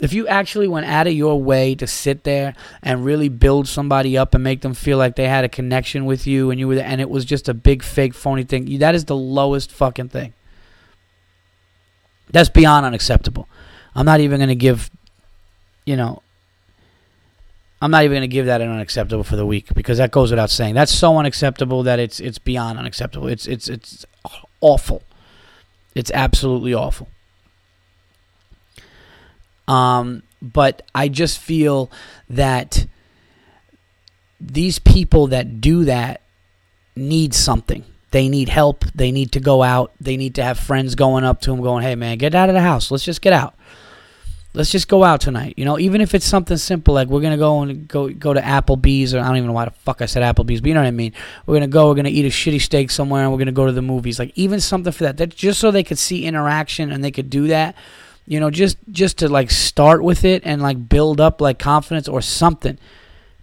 [0.00, 4.18] if you actually went out of your way to sit there and really build somebody
[4.18, 6.74] up and make them feel like they had a connection with you and you were
[6.74, 10.08] there, and it was just a big fake phony thing, that is the lowest fucking
[10.08, 10.34] thing.
[12.30, 13.48] That's beyond unacceptable.
[13.94, 14.90] I'm not even going to give,
[15.86, 16.22] you know,
[17.80, 20.30] I'm not even going to give that an unacceptable for the week because that goes
[20.30, 20.74] without saying.
[20.74, 23.28] That's so unacceptable that it's it's beyond unacceptable.
[23.28, 24.06] It's it's it's
[24.60, 25.02] awful.
[25.94, 27.08] It's absolutely awful.
[29.68, 31.90] Um, but I just feel
[32.28, 32.86] that
[34.40, 36.20] these people that do that
[36.96, 37.84] need something.
[38.10, 38.84] They need help.
[38.94, 39.92] They need to go out.
[40.00, 42.54] They need to have friends going up to them, going, "Hey, man, get out of
[42.54, 42.90] the house.
[42.90, 43.54] Let's just get out.
[44.52, 47.36] Let's just go out tonight." You know, even if it's something simple like we're gonna
[47.36, 50.06] go and go go to Applebee's, or I don't even know why the fuck I
[50.06, 51.12] said Applebee's, but you know what I mean.
[51.46, 51.88] We're gonna go.
[51.88, 54.20] We're gonna eat a shitty steak somewhere, and we're gonna go to the movies.
[54.20, 55.16] Like even something for that.
[55.16, 57.74] That just so they could see interaction and they could do that
[58.26, 62.08] you know just just to like start with it and like build up like confidence
[62.08, 62.78] or something.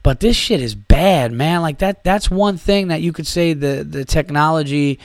[0.03, 1.61] But this shit is bad man.
[1.61, 4.99] Like that that's one thing that you could say the the technology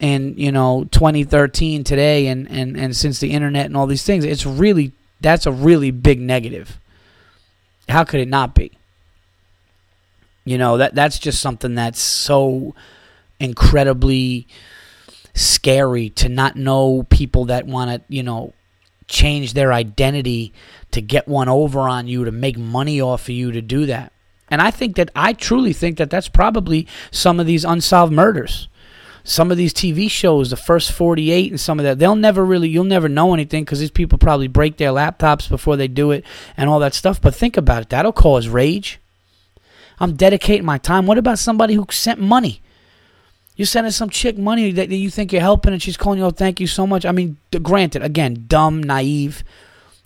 [0.00, 4.24] and you know 2013 today and and and since the internet and all these things
[4.24, 6.78] it's really that's a really big negative.
[7.88, 8.72] How could it not be?
[10.44, 12.74] You know that that's just something that's so
[13.38, 14.46] incredibly
[15.34, 18.54] scary to not know people that want to you know
[19.08, 20.52] change their identity
[20.92, 24.12] to get one over on you, to make money off of you, to do that.
[24.50, 28.68] And I think that, I truly think that that's probably some of these unsolved murders.
[29.24, 32.68] Some of these TV shows, the first 48 and some of that, they'll never really,
[32.68, 36.24] you'll never know anything because these people probably break their laptops before they do it
[36.56, 37.20] and all that stuff.
[37.20, 39.00] But think about it, that'll cause rage.
[40.00, 41.06] I'm dedicating my time.
[41.06, 42.62] What about somebody who sent money?
[43.58, 46.30] You're sending some chick money that you think you're helping, and she's calling you, oh,
[46.30, 47.04] thank you so much.
[47.04, 49.42] I mean, granted, again, dumb, naive,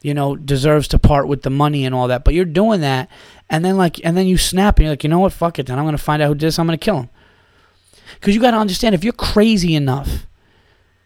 [0.00, 2.24] you know, deserves to part with the money and all that.
[2.24, 3.10] But you're doing that,
[3.50, 5.34] and then like, and then you snap, and you're like, you know what?
[5.34, 5.66] Fuck it.
[5.66, 6.58] Then I'm gonna find out who did this.
[6.58, 7.10] I'm gonna kill him.
[8.14, 10.26] Because you got to understand, if you're crazy enough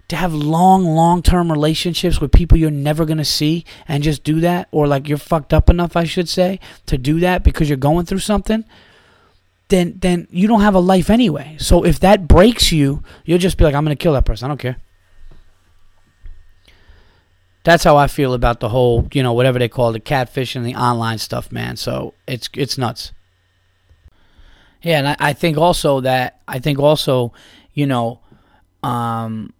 [0.09, 4.40] to have long, long term relationships with people you're never to see and just do
[4.40, 7.76] that, or like you're fucked up enough, I should say, to do that because you're
[7.76, 8.64] going through something,
[9.68, 11.57] then then you don't have a life anyway.
[11.59, 14.46] So if that breaks you, you'll just be like, I'm gonna kill that person.
[14.46, 14.76] I don't care.
[17.64, 20.55] That's how I feel about the whole, you know, whatever they call it, the catfish
[20.55, 21.76] and the online stuff, man.
[21.76, 23.12] So it's it's nuts.
[24.83, 27.33] Yeah, and I, I think also that I think also,
[27.74, 28.20] you know,
[28.85, 29.52] um,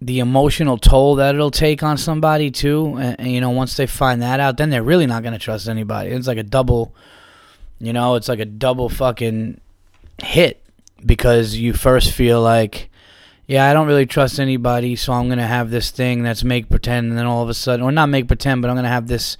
[0.00, 2.94] the emotional toll that it'll take on somebody too.
[2.96, 5.68] And, and, you know, once they find that out, then they're really not gonna trust
[5.68, 6.10] anybody.
[6.10, 6.94] It's like a double
[7.80, 9.60] you know, it's like a double fucking
[10.22, 10.64] hit
[11.04, 12.90] because you first feel like,
[13.46, 16.68] yeah, I don't really trust anybody, so I'm going to have this thing that's make
[16.68, 18.90] pretend, and then all of a sudden, or not make pretend, but I'm going to
[18.90, 19.38] have this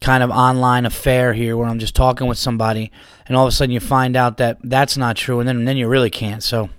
[0.00, 2.92] kind of online affair here where I'm just talking with somebody,
[3.26, 5.68] and all of a sudden you find out that that's not true, and then, and
[5.68, 6.42] then you really can't.
[6.42, 6.70] So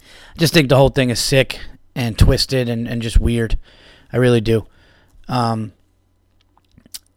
[0.00, 1.58] I just think the whole thing is sick
[1.94, 3.58] and twisted and, and just weird.
[4.12, 4.66] I really do.
[5.28, 5.72] Um,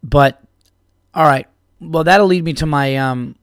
[0.03, 0.41] but,
[1.13, 1.47] all right
[1.79, 3.35] well, that'll lead me to my um.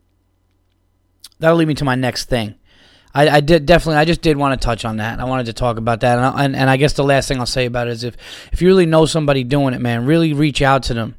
[1.39, 2.55] That'll lead me to my next thing.
[3.15, 3.97] I, I did definitely.
[3.97, 5.21] I just did want to touch on that.
[5.21, 7.39] I wanted to talk about that, and, I, and and I guess the last thing
[7.39, 8.17] I'll say about it is if
[8.53, 11.15] if you really know somebody doing it, man, really reach out to them.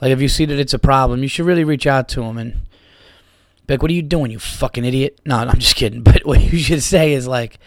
[0.00, 2.36] Like if you see that it's a problem, you should really reach out to them
[2.36, 2.60] and
[3.68, 6.02] like, "What are you doing, you fucking idiot?" No, I'm just kidding.
[6.08, 7.58] But what you should say is like,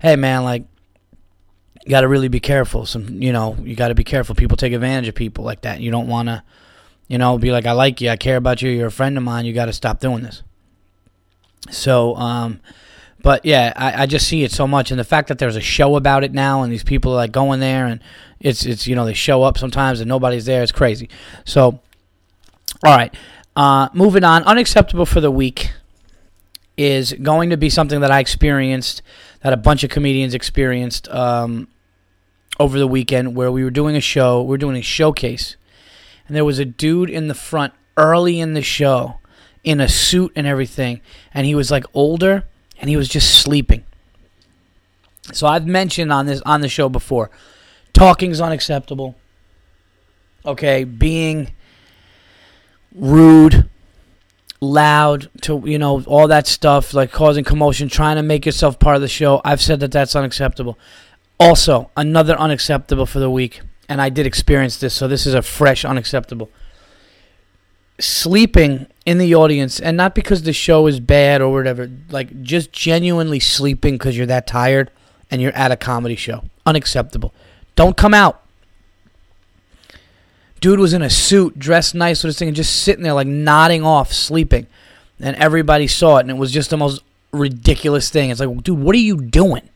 [0.00, 0.64] "Hey, man, like."
[1.84, 2.84] You got to really be careful.
[2.84, 4.34] Some, you know, you got to be careful.
[4.34, 5.80] People take advantage of people like that.
[5.80, 6.42] You don't want to,
[7.08, 9.22] you know, be like, I like you, I care about you, you're a friend of
[9.22, 10.42] mine, you got to stop doing this.
[11.70, 12.60] So, um,
[13.22, 15.60] but yeah, I, I just see it so much, and the fact that there's a
[15.60, 18.00] show about it now, and these people are like going there, and
[18.38, 21.08] it's it's you know they show up sometimes and nobody's there, it's crazy.
[21.44, 21.80] So,
[22.84, 23.12] all right,
[23.56, 25.72] uh, moving on, unacceptable for the week
[26.76, 29.02] is going to be something that I experienced,
[29.42, 31.68] that a bunch of comedians experienced um,
[32.60, 35.56] over the weekend, where we were doing a show, we are doing a showcase
[36.26, 39.18] and there was a dude in the front early in the show
[39.64, 41.00] in a suit and everything,
[41.34, 42.44] and he was like older
[42.80, 43.84] and he was just sleeping.
[45.32, 47.30] So I've mentioned on this on the show before,
[47.92, 49.16] talking's unacceptable.
[50.44, 51.52] Okay, being
[52.94, 53.68] rude,
[54.60, 58.94] loud to you know all that stuff like causing commotion, trying to make yourself part
[58.94, 59.40] of the show.
[59.44, 60.78] I've said that that's unacceptable.
[61.38, 65.42] Also, another unacceptable for the week and I did experience this, so this is a
[65.42, 66.50] fresh, unacceptable.
[67.98, 72.72] Sleeping in the audience, and not because the show is bad or whatever, like just
[72.72, 74.90] genuinely sleeping because you're that tired
[75.30, 76.44] and you're at a comedy show.
[76.66, 77.32] Unacceptable.
[77.74, 78.42] Don't come out.
[80.60, 83.26] Dude was in a suit, dressed nice with his thing, and just sitting there like
[83.26, 84.66] nodding off, sleeping.
[85.20, 88.30] And everybody saw it, and it was just the most ridiculous thing.
[88.30, 89.68] It's like, dude, what are you doing?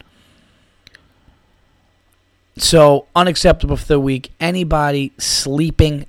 [2.60, 4.32] So, unacceptable for the week.
[4.38, 6.04] Anybody sleeping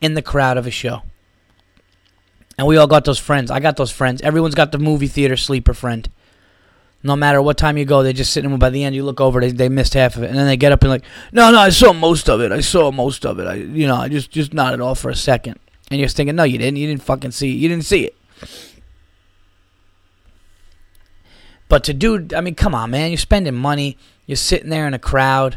[0.00, 1.02] in the crowd of a show.
[2.56, 3.50] And we all got those friends.
[3.50, 4.22] I got those friends.
[4.22, 6.08] Everyone's got the movie theater sleeper friend.
[7.02, 8.56] No matter what time you go, they just sitting.
[8.58, 10.56] By the end, you look over, they, they missed half of it, and then they
[10.56, 12.52] get up and like, no, no, I saw most of it.
[12.52, 13.46] I saw most of it.
[13.46, 15.58] I, you know, I just just nodded off for a second,
[15.90, 16.76] and you're thinking, no, you didn't.
[16.76, 17.52] You didn't fucking see.
[17.52, 17.56] It.
[17.56, 18.16] You didn't see it.
[21.70, 23.12] But to do, I mean, come on, man.
[23.12, 23.96] You're spending money.
[24.26, 25.56] You're sitting there in a crowd.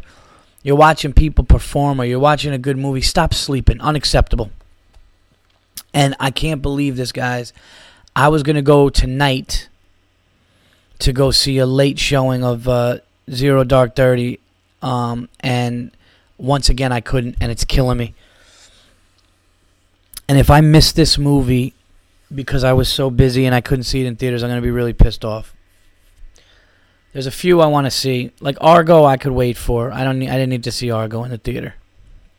[0.62, 3.02] You're watching people perform or you're watching a good movie.
[3.02, 3.82] Stop sleeping.
[3.82, 4.52] Unacceptable.
[5.91, 7.51] And I can't believe this, guys.
[8.16, 9.70] I was going to go tonight
[10.99, 12.99] to go see a late showing of uh,
[13.30, 14.39] Zero Dark Thirty.
[14.84, 15.89] Um, and
[16.38, 18.14] once again, I couldn't, and it's killing me.
[20.30, 21.74] And if I miss this movie
[22.34, 24.66] because I was so busy and I couldn't see it in theaters, I'm going to
[24.66, 25.55] be really pissed off.
[27.14, 28.32] There's a few I want to see.
[28.39, 29.91] Like Argo, I could wait for.
[29.91, 30.20] I don't.
[30.20, 31.76] Need, I didn't need to see Argo in the theater.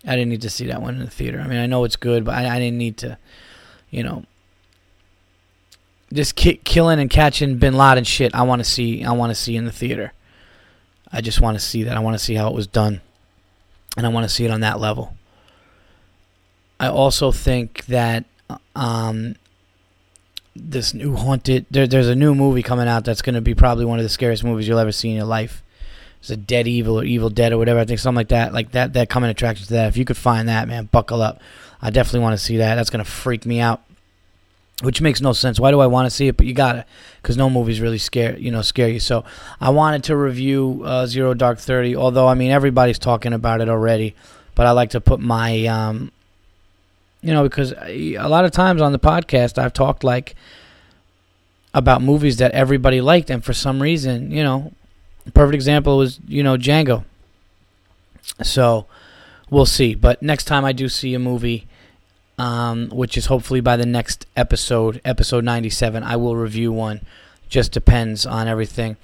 [0.07, 1.41] I didn't need to see that one in the theater.
[1.41, 3.17] I mean, I know it's good, but I, I didn't need to,
[3.91, 4.25] you know,
[6.13, 8.35] just ki- killing and catching Bin Laden shit.
[8.35, 9.05] I want to see.
[9.05, 10.13] I want to see in the theater.
[11.13, 11.97] I just want to see that.
[11.97, 13.01] I want to see how it was done.
[13.97, 15.17] and I want to see it on that level.
[16.81, 18.25] I also think that
[18.75, 19.37] um,
[20.57, 23.85] this new haunted there, there's a new movie coming out that's going to be probably
[23.85, 25.63] one of the scariest movies you'll ever see in your life.
[26.21, 27.81] It's a Dead Evil or Evil Dead or whatever.
[27.81, 28.55] I think something like that.
[28.55, 29.89] Like that that coming attraction to that.
[29.89, 31.41] If you could find that, man, buckle up.
[31.83, 32.77] I definitely want to see that.
[32.77, 33.83] That's going to freak me out.
[34.83, 35.61] Which makes no sense.
[35.61, 36.37] Why do I want to see it?
[36.37, 36.87] But you got to,
[37.23, 39.01] because no movies really scare you know scare you.
[39.01, 39.25] So
[39.61, 41.95] I wanted to review uh, Zero Dark Thirty.
[41.95, 44.15] Although I mean everybody's talking about it already,
[44.55, 46.11] but I like to put my um,
[47.25, 50.35] you know, because a lot of times on the podcast I've talked like
[51.73, 54.73] about movies that everybody liked, and for some reason, you know,
[55.33, 57.05] perfect example was you know Django.
[58.43, 58.87] So
[59.51, 59.95] we'll see.
[59.95, 61.67] But next time I do see a movie
[62.39, 66.03] um, which is hopefully by the next episode, episode 97.
[66.03, 67.01] I will review one.
[67.49, 68.97] Just depends on everything.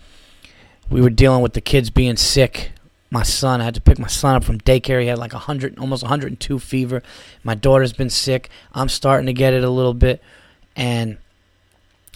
[0.91, 2.73] We were dealing with the kids being sick.
[3.11, 5.01] My son, I had to pick my son up from daycare.
[5.01, 7.03] He had like 100, almost 102 fever.
[7.43, 8.49] My daughter's been sick.
[8.73, 10.23] I'm starting to get it a little bit.
[10.77, 11.19] And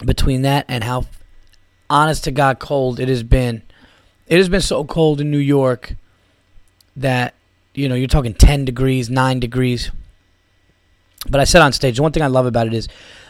[0.05, 1.05] between that and how
[1.89, 3.61] honest to God cold it has been,
[4.27, 5.95] it has been so cold in New York
[6.95, 7.33] that,
[7.73, 9.91] you know, you're talking 10 degrees, 9 degrees
[11.29, 12.87] but I said on stage, the one thing I love about it is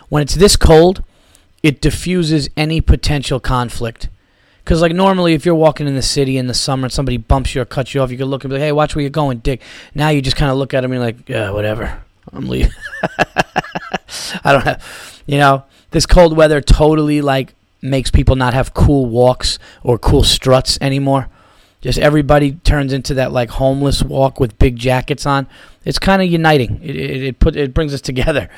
[0.09, 1.03] when it's this cold,
[1.63, 4.09] it diffuses any potential conflict.
[4.65, 7.55] Because, like, normally, if you're walking in the city in the summer and somebody bumps
[7.55, 9.09] you or cuts you off, you can look and be like, hey, watch where you're
[9.11, 9.61] going, dick.
[9.93, 12.03] Now you just kind of look at them and you're like, yeah, whatever.
[12.33, 12.73] I'm leaving.
[14.43, 19.05] I don't have, you know, this cold weather totally, like, makes people not have cool
[19.05, 21.29] walks or cool struts anymore.
[21.81, 25.47] Just everybody turns into that, like, homeless walk with big jackets on
[25.85, 26.79] it's kind of uniting.
[26.83, 28.49] It, it, it put it brings us together.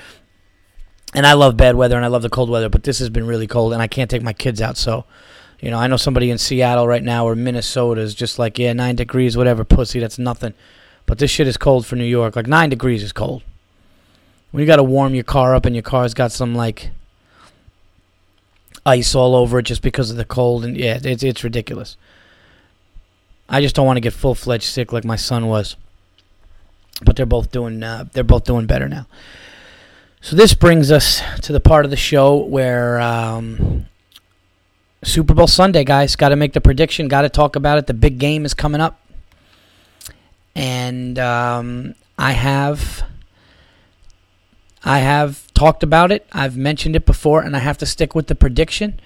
[1.14, 3.28] And I love bad weather and I love the cold weather, but this has been
[3.28, 4.78] really cold and I can't take my kids out.
[4.78, 5.05] So,
[5.60, 8.74] you know, I know somebody in Seattle right now or Minnesota is just like, yeah,
[8.74, 10.53] nine degrees, whatever, pussy, that's nothing.
[11.05, 12.36] But this shit is cold for New York.
[12.36, 13.43] Like nine degrees is cold.
[14.51, 16.91] When you got to warm your car up and your car's got some like
[18.86, 21.97] ice all over it just because of the cold, and yeah, it's it's ridiculous.
[23.49, 25.76] I just don't want to get full fledged sick like my son was
[27.03, 29.08] but they're both doing uh, they're both doing better now.
[30.22, 33.86] So this brings us to the part of the show where um,
[35.04, 37.88] Super Bowl Sunday, guys, got to make the prediction, got to talk about it.
[37.88, 39.00] The big game is coming up,
[40.56, 43.04] and um, I have
[44.84, 46.26] I have talked about it.
[46.32, 49.00] I've mentioned it before, and I have to stick with the prediction.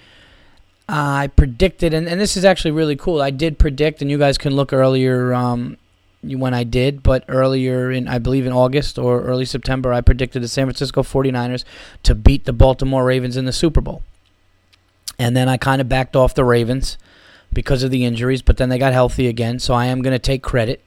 [0.88, 3.22] I predicted, and, and this is actually really cool.
[3.22, 5.78] I did predict, and you guys can look earlier um,
[6.22, 10.44] when I did, but earlier in, I believe in August or early September, I predicted
[10.44, 11.64] the San Francisco 49ers
[12.04, 14.04] to beat the Baltimore Ravens in the Super Bowl.
[15.22, 16.98] And then I kind of backed off the Ravens
[17.54, 20.20] because of the injuries, but then they got healthy again, so I am going to
[20.20, 20.84] take credit.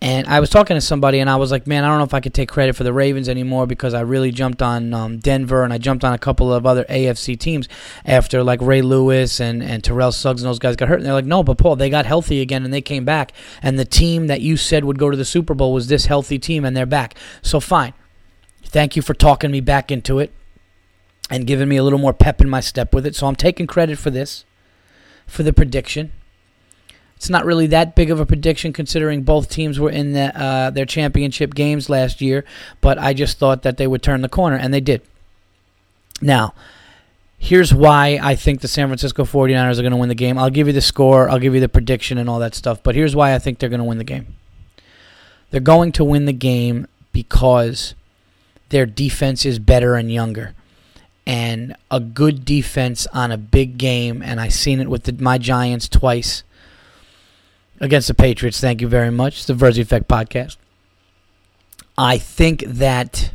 [0.00, 2.14] And I was talking to somebody, and I was like, man, I don't know if
[2.14, 5.64] I could take credit for the Ravens anymore because I really jumped on um, Denver
[5.64, 7.68] and I jumped on a couple of other AFC teams
[8.04, 10.98] after like Ray Lewis and, and Terrell Suggs and those guys got hurt.
[10.98, 13.32] And they're like, no, but Paul, they got healthy again and they came back.
[13.60, 16.38] And the team that you said would go to the Super Bowl was this healthy
[16.38, 17.16] team, and they're back.
[17.42, 17.92] So fine.
[18.62, 20.30] Thank you for talking me back into it
[21.30, 23.14] and giving me a little more pep in my step with it.
[23.14, 24.44] So I'm taking credit for this,
[25.26, 26.12] for the prediction.
[27.16, 30.70] It's not really that big of a prediction considering both teams were in the, uh,
[30.70, 32.44] their championship games last year,
[32.80, 35.02] but I just thought that they would turn the corner, and they did.
[36.22, 36.54] Now,
[37.36, 40.38] here's why I think the San Francisco 49ers are going to win the game.
[40.38, 42.94] I'll give you the score, I'll give you the prediction and all that stuff, but
[42.94, 44.36] here's why I think they're going to win the game.
[45.50, 47.96] They're going to win the game because
[48.68, 50.54] their defense is better and younger.
[51.28, 55.36] And a good defense on a big game, and I've seen it with the, my
[55.36, 56.42] Giants twice
[57.80, 58.60] against the Patriots.
[58.60, 59.36] Thank you very much.
[59.36, 60.56] It's the Virzi Effect podcast.
[61.98, 63.32] I think that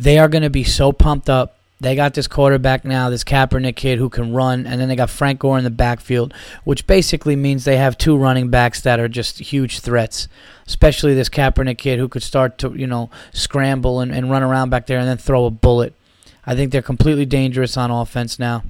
[0.00, 1.58] they are going to be so pumped up.
[1.80, 5.10] They got this quarterback now, this Kaepernick kid who can run, and then they got
[5.10, 9.08] Frank Gore in the backfield, which basically means they have two running backs that are
[9.08, 10.26] just huge threats.
[10.66, 14.70] Especially this Kaepernick kid who could start to, you know, scramble and, and run around
[14.70, 15.94] back there and then throw a bullet.
[16.46, 18.64] I think they're completely dangerous on offense now.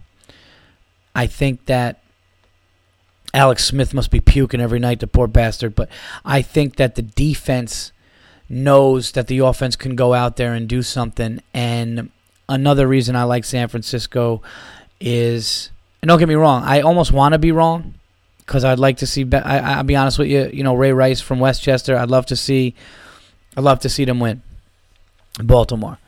[1.15, 2.01] I think that
[3.33, 5.75] Alex Smith must be puking every night, the poor bastard.
[5.75, 5.89] But
[6.25, 7.93] I think that the defense
[8.49, 11.41] knows that the offense can go out there and do something.
[11.53, 12.11] And
[12.49, 14.43] another reason I like San Francisco
[15.01, 15.71] is,
[16.01, 17.95] and don't get me wrong, I almost want to be wrong
[18.39, 19.27] because I'd like to see.
[19.33, 20.51] I, will be honest with you.
[20.53, 21.97] You know, Ray Rice from Westchester.
[21.97, 22.75] I'd love to see.
[23.57, 24.43] I'd love to see them win.
[25.43, 25.99] Baltimore.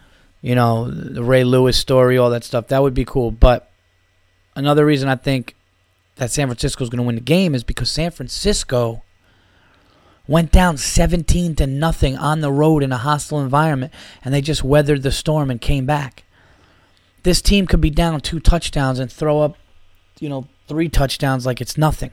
[0.43, 2.69] You know, the Ray Lewis story, all that stuff.
[2.69, 3.31] That would be cool.
[3.31, 3.71] But
[4.55, 5.57] another reason I think
[6.17, 9.03] that San Francisco is going to win the game is because San Francisco
[10.29, 13.93] went down 17 to nothing on the road in a hostile environment,
[14.25, 16.25] and they just weathered the storm and came back.
[17.23, 19.57] This team could be down two touchdowns and throw up,
[20.19, 22.13] you know, three touchdowns like it's nothing.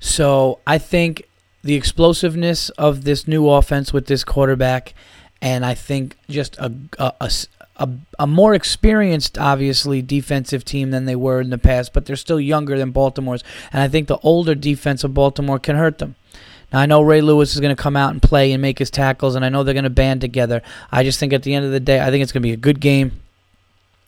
[0.00, 1.28] So I think
[1.62, 4.94] the explosiveness of this new offense with this quarterback,
[5.40, 7.30] and I think just a, a,
[7.76, 12.16] a, a, more experienced, obviously, defensive team than they were in the past, but they're
[12.16, 13.44] still younger than Baltimore's.
[13.72, 16.16] And I think the older defense of Baltimore can hurt them.
[16.72, 18.90] Now, I know Ray Lewis is going to come out and play and make his
[18.90, 20.60] tackles, and I know they're going to band together.
[20.90, 22.52] I just think at the end of the day, I think it's going to be
[22.52, 23.20] a good game.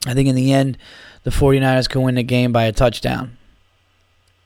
[0.06, 0.76] I think in the end,
[1.22, 3.36] the 49ers can win the game by a touchdown.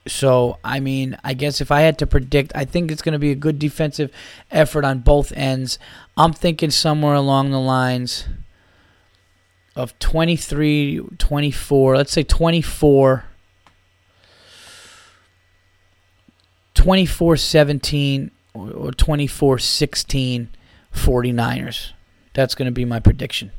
[0.07, 3.19] So, I mean, I guess if I had to predict, I think it's going to
[3.19, 4.11] be a good defensive
[4.51, 5.79] effort on both ends.
[6.17, 8.27] I'm thinking somewhere along the lines
[9.75, 13.25] of 23, 24, let's say 24,
[16.75, 20.49] 24 17 or 24 16
[20.93, 21.93] 49ers.
[22.35, 23.53] That's going to be my prediction.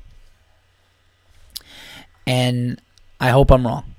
[2.27, 2.79] And
[3.19, 3.94] I hope I'm wrong.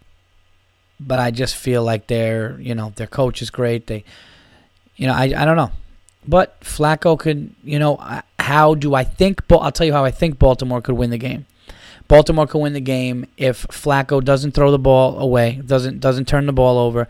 [0.99, 3.87] But I just feel like their, you know, their coach is great.
[3.87, 4.05] They,
[4.97, 5.71] you know, I, I don't know.
[6.27, 9.43] But Flacco could, you know, how do I think?
[9.51, 11.47] I'll tell you how I think Baltimore could win the game.
[12.09, 16.47] Baltimore can win the game if Flacco doesn't throw the ball away, doesn't doesn't turn
[16.47, 17.09] the ball over,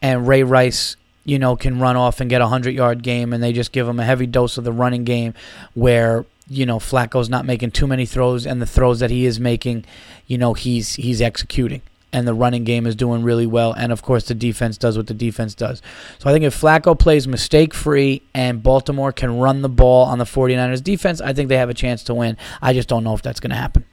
[0.00, 3.42] and Ray Rice, you know, can run off and get a hundred yard game, and
[3.42, 5.34] they just give him a heavy dose of the running game,
[5.74, 9.38] where you know Flacco's not making too many throws, and the throws that he is
[9.38, 9.84] making,
[10.26, 11.82] you know, he's he's executing.
[12.10, 13.72] And the running game is doing really well.
[13.72, 15.82] And of course, the defense does what the defense does.
[16.18, 20.18] So I think if Flacco plays mistake free and Baltimore can run the ball on
[20.18, 22.38] the 49ers defense, I think they have a chance to win.
[22.62, 23.84] I just don't know if that's going to happen.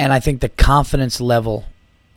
[0.00, 1.66] And I think the confidence level,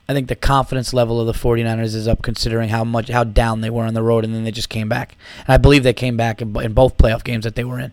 [0.08, 3.60] I think the confidence level of the 49ers is up considering how much how down
[3.60, 5.16] they were on the road and then they just came back.
[5.46, 7.92] And I believe they came back in, in both playoff games that they were in.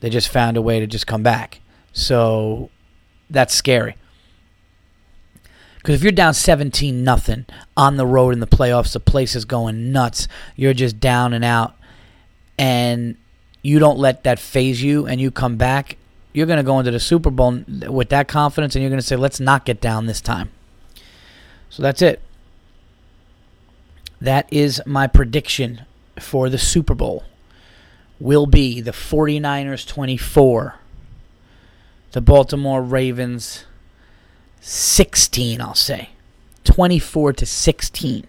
[0.00, 1.60] They just found a way to just come back.
[1.94, 2.68] So
[3.30, 3.96] that's scary.
[5.78, 9.44] Because if you're down 17 nothing on the road in the playoffs, the place is
[9.44, 10.28] going nuts.
[10.54, 11.74] You're just down and out,
[12.58, 13.16] and
[13.62, 15.96] you don't let that phase you, and you come back
[16.38, 19.06] you're going to go into the Super Bowl with that confidence and you're going to
[19.06, 20.50] say, let's not get down this time.
[21.68, 22.20] So that's it.
[24.20, 25.82] That is my prediction
[26.20, 27.24] for the Super Bowl.
[28.20, 30.76] Will be the 49ers 24,
[32.12, 33.64] the Baltimore Ravens
[34.60, 36.10] 16, I'll say.
[36.64, 38.26] 24 to 16.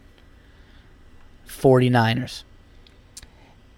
[1.48, 2.44] 49ers.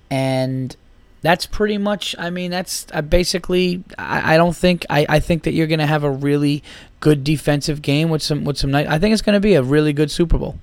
[0.09, 0.75] And
[1.21, 5.43] that's pretty much i mean that's uh, basically I, I, don't think I, I think
[5.43, 6.63] that you're going to have a really
[6.99, 9.63] good defensive game with some with some night i think it's going to be a
[9.63, 10.59] really good super bowl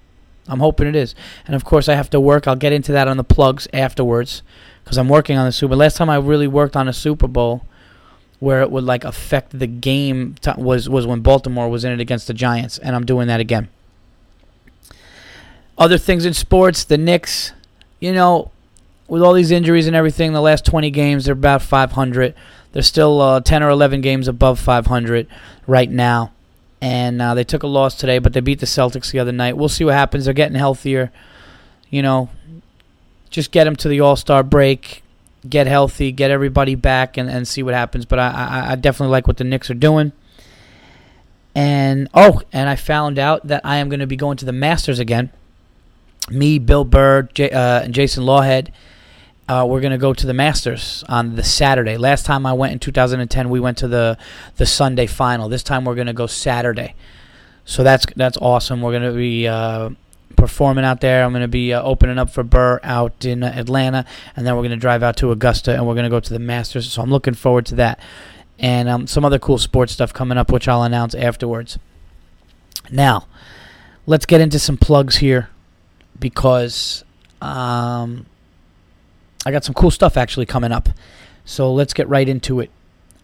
[0.48, 1.14] i'm hoping it is
[1.46, 4.42] and of course i have to work i'll get into that on the plugs afterwards
[4.82, 7.64] because i'm working on the super last time i really worked on a super bowl
[8.40, 12.00] where it would like affect the game t- was was when baltimore was in it
[12.00, 13.68] against the giants and i'm doing that again
[15.76, 17.52] other things in sports the knicks
[18.00, 18.50] you know
[19.08, 22.34] with all these injuries and everything, the last 20 games they're about 500.
[22.72, 25.26] They're still uh, 10 or 11 games above 500
[25.66, 26.32] right now,
[26.82, 29.56] and uh, they took a loss today, but they beat the Celtics the other night.
[29.56, 30.26] We'll see what happens.
[30.26, 31.10] They're getting healthier.
[31.88, 32.28] You know,
[33.30, 35.02] just get them to the All Star break,
[35.48, 38.06] get healthy, get everybody back, and, and see what happens.
[38.06, 40.12] But I, I, I definitely like what the Knicks are doing.
[41.54, 44.52] And oh, and I found out that I am going to be going to the
[44.52, 45.30] Masters again.
[46.30, 48.70] Me, Bill Burr, J- uh, and Jason Lawhead
[49.48, 51.96] uh, we're gonna go to the Masters on the Saturday.
[51.96, 54.18] Last time I went in 2010, we went to the
[54.56, 55.48] the Sunday final.
[55.48, 56.94] This time we're gonna go Saturday.
[57.64, 58.82] So that's that's awesome.
[58.82, 59.90] We're gonna be uh,
[60.36, 61.24] performing out there.
[61.24, 64.04] I'm gonna be uh, opening up for Burr out in Atlanta,
[64.36, 66.92] and then we're gonna drive out to Augusta, and we're gonna go to the Masters.
[66.92, 68.00] So I'm looking forward to that,
[68.58, 71.78] and um, some other cool sports stuff coming up, which I'll announce afterwards.
[72.90, 73.26] Now,
[74.06, 75.48] let's get into some plugs here,
[76.18, 77.04] because.
[77.40, 78.26] Um,
[79.46, 80.88] I got some cool stuff actually coming up.
[81.44, 82.70] So let's get right into it.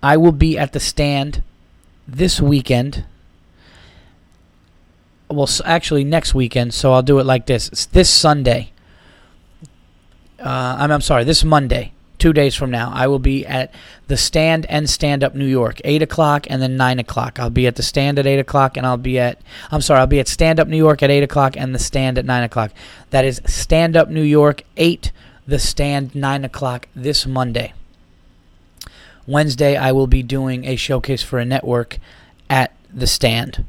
[0.02, 1.42] I will be at the stand
[2.06, 3.04] this weekend.
[5.34, 6.74] Well, actually, next weekend.
[6.74, 7.68] So I'll do it like this.
[7.68, 8.72] It's this Sunday.
[10.38, 13.72] Uh, I'm, I'm sorry, this Monday, two days from now, I will be at
[14.08, 17.38] the stand and stand up New York, 8 o'clock and then 9 o'clock.
[17.38, 20.06] I'll be at the stand at 8 o'clock and I'll be at, I'm sorry, I'll
[20.06, 22.72] be at stand up New York at 8 o'clock and the stand at 9 o'clock.
[23.10, 25.12] That is stand up New York, 8
[25.46, 27.72] the Stand 9 o'clock this Monday.
[29.26, 31.98] Wednesday, I will be doing a showcase for a network
[32.48, 33.64] at The Stand.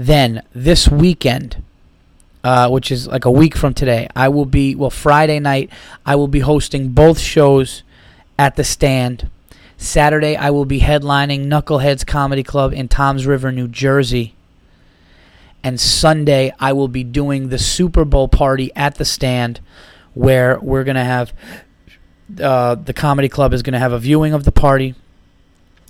[0.00, 1.62] Then, this weekend,
[2.42, 5.68] uh, which is like a week from today, I will be well Friday night.
[6.06, 7.82] I will be hosting both shows
[8.38, 9.28] at the stand.
[9.76, 14.34] Saturday, I will be headlining Knuckleheads Comedy Club in Toms River, New Jersey.
[15.62, 19.60] And Sunday, I will be doing the Super Bowl party at the stand,
[20.14, 21.34] where we're gonna have
[22.42, 24.94] uh, the comedy club is gonna have a viewing of the party.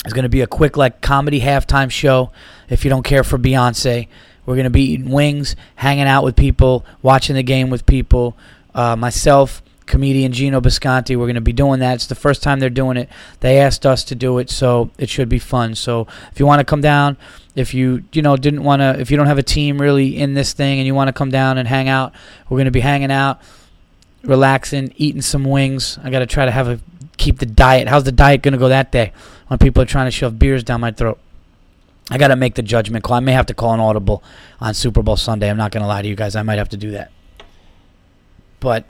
[0.04, 2.30] It's gonna be a quick like comedy halftime show.
[2.68, 4.08] If you don't care for Beyonce,
[4.46, 8.36] we're gonna be eating wings, hanging out with people, watching the game with people.
[8.74, 11.16] Uh, myself, comedian Gino Bisconti.
[11.16, 11.94] We're going to be doing that.
[11.94, 13.10] It's the first time they're doing it.
[13.40, 15.74] They asked us to do it, so it should be fun.
[15.74, 17.16] So if you want to come down,
[17.54, 20.34] if you you know didn't want to, if you don't have a team really in
[20.34, 22.14] this thing and you want to come down and hang out,
[22.48, 23.42] we're going to be hanging out,
[24.22, 25.98] relaxing, eating some wings.
[26.02, 26.80] I got to try to have a
[27.20, 27.88] keep the diet.
[27.88, 29.12] How's the diet going to go that day
[29.48, 31.18] when people are trying to shove beers down my throat?
[32.10, 33.16] I got to make the judgment call.
[33.16, 34.22] I may have to call an audible
[34.60, 35.48] on Super Bowl Sunday.
[35.48, 36.34] I'm not going to lie to you guys.
[36.34, 37.12] I might have to do that.
[38.58, 38.84] But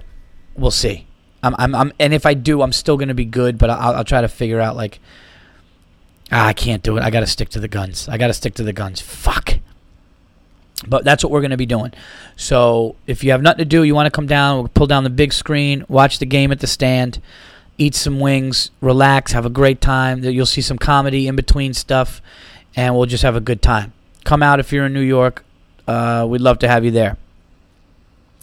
[0.57, 1.07] we'll see.
[1.43, 3.59] I'm, I'm, I'm, and if I do, I'm still gonna be good.
[3.59, 5.01] But I'll, I'll try to figure out like,
[6.31, 7.03] ah, I can't do it.
[7.03, 8.09] I gotta stick to the guns.
[8.09, 9.01] I gotta stick to the guns.
[9.01, 9.59] Fuck.
[10.87, 11.93] But that's what we're gonna be doing.
[12.37, 15.05] So if you have nothing to do, you want to come down, we'll pull down
[15.05, 17.21] the big screen, watch the game at the stand,
[17.81, 20.23] eat some wings, relax, have a great time.
[20.23, 22.21] You'll see some comedy in between stuff,
[22.77, 23.95] and we'll just have a good time.
[24.25, 25.45] Come out if you're in New York.
[25.89, 27.17] Uh, we'd love to have you there.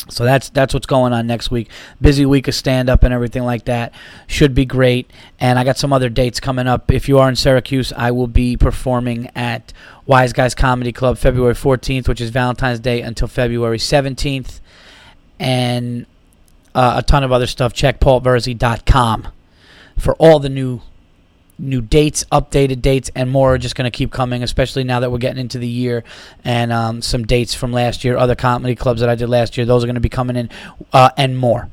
[0.09, 1.69] So that's that's what's going on next week.
[2.01, 3.93] Busy week of stand up and everything like that.
[4.25, 5.11] Should be great.
[5.39, 6.91] And I got some other dates coming up.
[6.91, 9.73] If you are in Syracuse, I will be performing at
[10.05, 14.61] Wise Guys Comedy Club February 14th, which is Valentine's Day, until February 17th.
[15.39, 16.05] And
[16.77, 17.73] uh, a ton of other stuff.
[17.73, 19.27] Check paulvirzi.com
[19.97, 20.81] for all the new
[21.59, 25.11] new dates, updated dates, and more are just going to keep coming, especially now that
[25.11, 26.03] we're getting into the year.
[26.43, 29.65] And um, some dates from last year, other comedy clubs that I did last year,
[29.65, 30.51] those are going to be coming in,
[30.93, 31.71] uh, and more.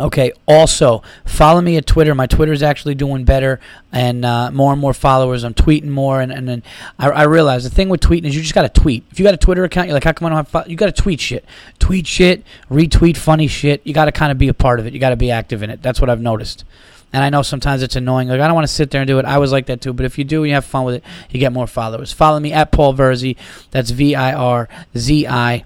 [0.00, 0.32] Okay.
[0.46, 2.14] Also, follow me at Twitter.
[2.14, 3.60] My Twitter is actually doing better,
[3.92, 5.44] and uh, more and more followers.
[5.44, 6.62] I'm tweeting more, and and, and
[6.98, 9.04] I, I realize the thing with tweeting is you just got to tweet.
[9.10, 10.48] If you got a Twitter account, you're like, how come I don't have?
[10.48, 10.68] Fo-?
[10.68, 11.44] You got to tweet shit,
[11.78, 13.86] tweet shit, retweet funny shit.
[13.86, 14.92] You got to kind of be a part of it.
[14.92, 15.82] You got to be active in it.
[15.82, 16.64] That's what I've noticed.
[17.12, 18.26] And I know sometimes it's annoying.
[18.26, 19.24] Like I don't want to sit there and do it.
[19.24, 19.92] I was like that too.
[19.92, 22.12] But if you do and you have fun with it, you get more followers.
[22.12, 23.36] Follow me at Paul Virzi.
[23.70, 25.64] That's V I R Z I.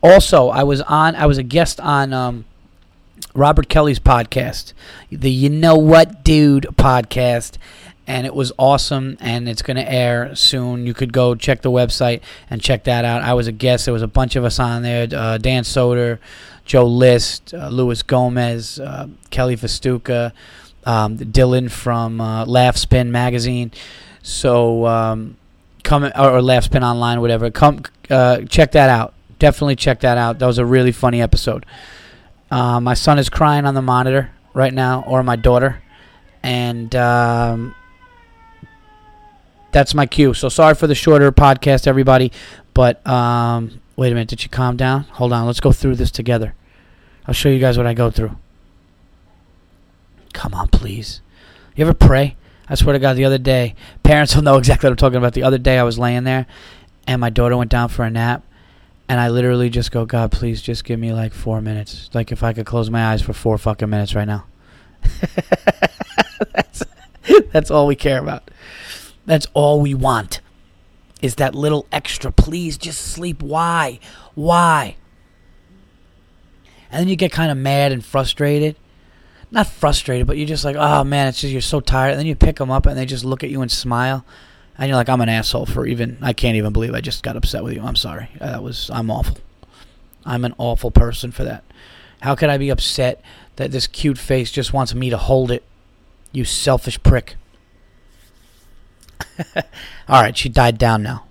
[0.00, 1.16] Also, I was on.
[1.16, 2.44] I was a guest on um,
[3.34, 4.72] Robert Kelly's podcast,
[5.10, 7.58] the You Know What Dude podcast.
[8.06, 10.86] And it was awesome, and it's going to air soon.
[10.86, 12.20] You could go check the website
[12.50, 13.22] and check that out.
[13.22, 13.86] I was a guest.
[13.86, 16.18] There was a bunch of us on there: uh, Dan Soder,
[16.66, 20.32] Joe List, uh, Luis Gomez, uh, Kelly Festuca,
[20.84, 23.72] um, Dylan from uh, Laugh Spin magazine.
[24.22, 25.38] So um,
[25.82, 27.50] come or, or Laugh Spin online, whatever.
[27.50, 29.14] Come uh, check that out.
[29.38, 30.38] Definitely check that out.
[30.40, 31.64] That was a really funny episode.
[32.50, 35.82] Uh, my son is crying on the monitor right now, or my daughter,
[36.42, 37.74] and um,
[39.72, 40.34] that's my cue.
[40.34, 42.30] So sorry for the shorter podcast, everybody.
[42.74, 45.02] But um, wait a minute, did you calm down?
[45.04, 46.54] Hold on, let's go through this together.
[47.26, 48.36] I'll show you guys what I go through.
[50.32, 51.20] Come on, please.
[51.74, 52.36] You ever pray?
[52.68, 55.34] I swear to God, the other day, parents will know exactly what I'm talking about.
[55.34, 56.46] The other day, I was laying there,
[57.06, 58.42] and my daughter went down for a nap,
[59.08, 62.10] and I literally just go, God, please, just give me like four minutes.
[62.12, 64.46] Like if I could close my eyes for four fucking minutes right now.
[66.52, 66.82] that's
[67.52, 68.50] that's all we care about.
[69.26, 70.40] That's all we want.
[71.22, 72.32] Is that little extra?
[72.32, 73.42] Please, just sleep.
[73.42, 73.98] Why?
[74.34, 74.96] Why?
[76.90, 78.76] And then you get kind of mad and frustrated
[79.54, 82.10] not frustrated, but you're just like, oh man, it's just you're so tired.
[82.10, 84.26] And then you pick them up and they just look at you and smile,
[84.76, 86.18] and you're like, I'm an asshole for even.
[86.20, 87.82] I can't even believe I just got upset with you.
[87.82, 88.28] I'm sorry.
[88.38, 89.38] That was I'm awful.
[90.24, 91.64] I'm an awful person for that.
[92.22, 93.20] How could I be upset
[93.56, 95.62] that this cute face just wants me to hold it?
[96.32, 97.36] You selfish prick.
[100.08, 101.26] All right, she died down now.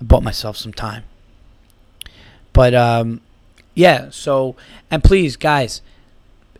[0.00, 1.04] I bought myself some time.
[2.52, 3.20] But um,
[3.74, 4.10] yeah.
[4.10, 4.56] So
[4.90, 5.80] and please, guys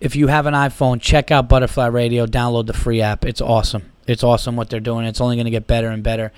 [0.03, 2.27] if you have an iPhone, check out Butterfly Radio.
[2.27, 3.25] Download the free app.
[3.25, 3.92] It's awesome.
[4.07, 5.07] It's awesome what they're doing.
[5.07, 6.33] It's only going to get better and better.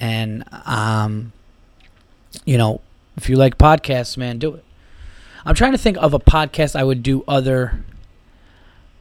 [0.00, 1.32] And um,
[2.44, 2.80] you know,
[3.16, 4.64] if you like podcasts, man, do it.
[5.44, 7.82] I'm trying to think of a podcast I would do other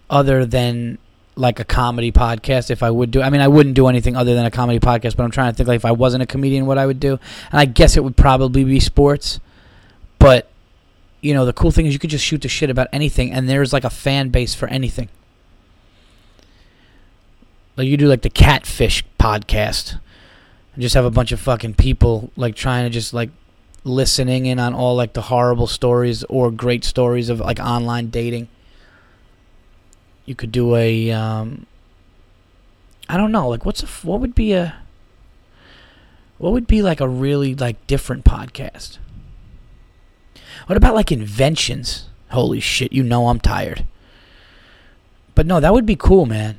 [0.10, 0.98] other than
[1.36, 4.34] like a comedy podcast if I would do I mean I wouldn't do anything other
[4.34, 6.66] than a comedy podcast but I'm trying to think like if I wasn't a comedian
[6.66, 7.20] what I would do
[7.52, 9.40] and I guess it would probably be sports
[10.18, 10.50] but
[11.22, 13.50] you know, the cool thing is you could just shoot the shit about anything, and
[13.50, 15.10] there's like a fan base for anything.
[17.78, 20.00] Like you do like the catfish podcast,
[20.74, 23.30] and just have a bunch of fucking people like trying to just like
[23.84, 28.48] listening in on all like the horrible stories or great stories of like online dating.
[30.26, 31.68] You could do a um
[33.08, 34.76] I don't know, like what's a what would be a
[36.40, 38.98] what would be like a really like different podcast?
[40.66, 42.10] What about like inventions?
[42.32, 43.86] Holy shit, you know I'm tired.
[45.36, 46.58] But no, that would be cool, man.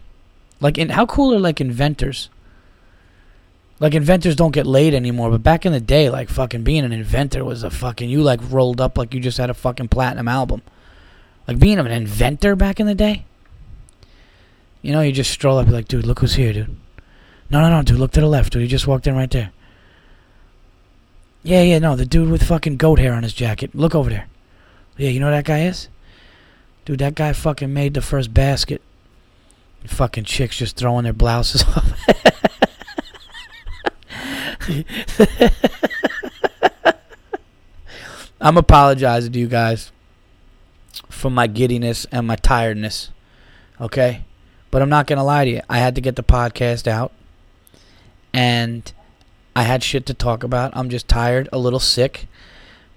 [0.60, 2.30] Like in how cool are like inventors?
[3.80, 6.92] Like inventors don't get laid anymore, but back in the day, like fucking being an
[6.92, 10.26] inventor was a fucking you like rolled up like you just had a fucking platinum
[10.26, 10.62] album.
[11.46, 13.24] Like being an inventor back in the day.
[14.82, 16.76] You know, you just stroll up, like, dude, look who's here, dude.
[17.50, 18.62] No, no, no, dude, look to the left, dude.
[18.62, 19.50] He just walked in right there.
[21.42, 23.74] Yeah, yeah, no, the dude with fucking goat hair on his jacket.
[23.74, 24.28] Look over there.
[24.96, 25.88] Yeah, you know that guy is?
[26.84, 28.82] Dude, that guy fucking made the first basket.
[29.86, 31.98] Fucking chicks just throwing their blouses off.
[38.40, 39.90] I'm apologizing to you guys
[41.08, 43.10] for my giddiness and my tiredness.
[43.80, 44.24] Okay?
[44.70, 45.60] But I'm not going to lie to you.
[45.68, 47.12] I had to get the podcast out.
[48.32, 48.92] And
[49.56, 50.76] I had shit to talk about.
[50.76, 52.28] I'm just tired, a little sick.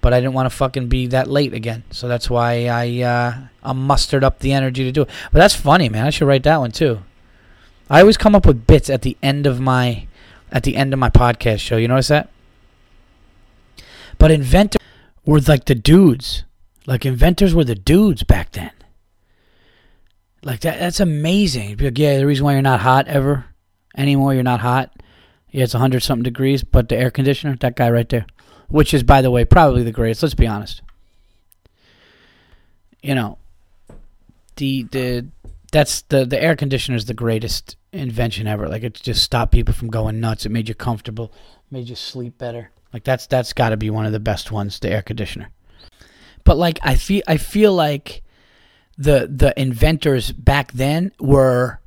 [0.02, 1.84] But I didn't want to fucking be that late again.
[1.90, 5.10] So that's why I uh, I mustered up the energy to do it.
[5.32, 6.06] But that's funny, man.
[6.06, 7.00] I should write that one too.
[7.88, 10.06] I always come up with bits at the end of my
[10.50, 11.76] at the end of my podcast show.
[11.76, 12.28] You notice that?
[14.18, 14.82] But inventors
[15.24, 16.44] were like the dudes.
[16.86, 18.72] Like inventors were the dudes back then.
[20.42, 21.76] Like that that's amazing.
[21.78, 23.46] Like, yeah, the reason why you're not hot ever
[23.96, 24.90] anymore, you're not hot.
[25.50, 28.26] Yeah, it's 100 something degrees, but the air conditioner, that guy right there,
[28.72, 30.80] which is by the way probably the greatest, let's be honest.
[33.02, 33.38] You know,
[34.56, 35.26] the the
[35.70, 38.68] that's the the air conditioner is the greatest invention ever.
[38.68, 40.46] Like it just stopped people from going nuts.
[40.46, 41.32] It made you comfortable,
[41.70, 42.70] made you sleep better.
[42.94, 45.50] Like that's that's got to be one of the best ones, the air conditioner.
[46.44, 48.22] But like I feel I feel like
[48.96, 51.78] the the inventors back then were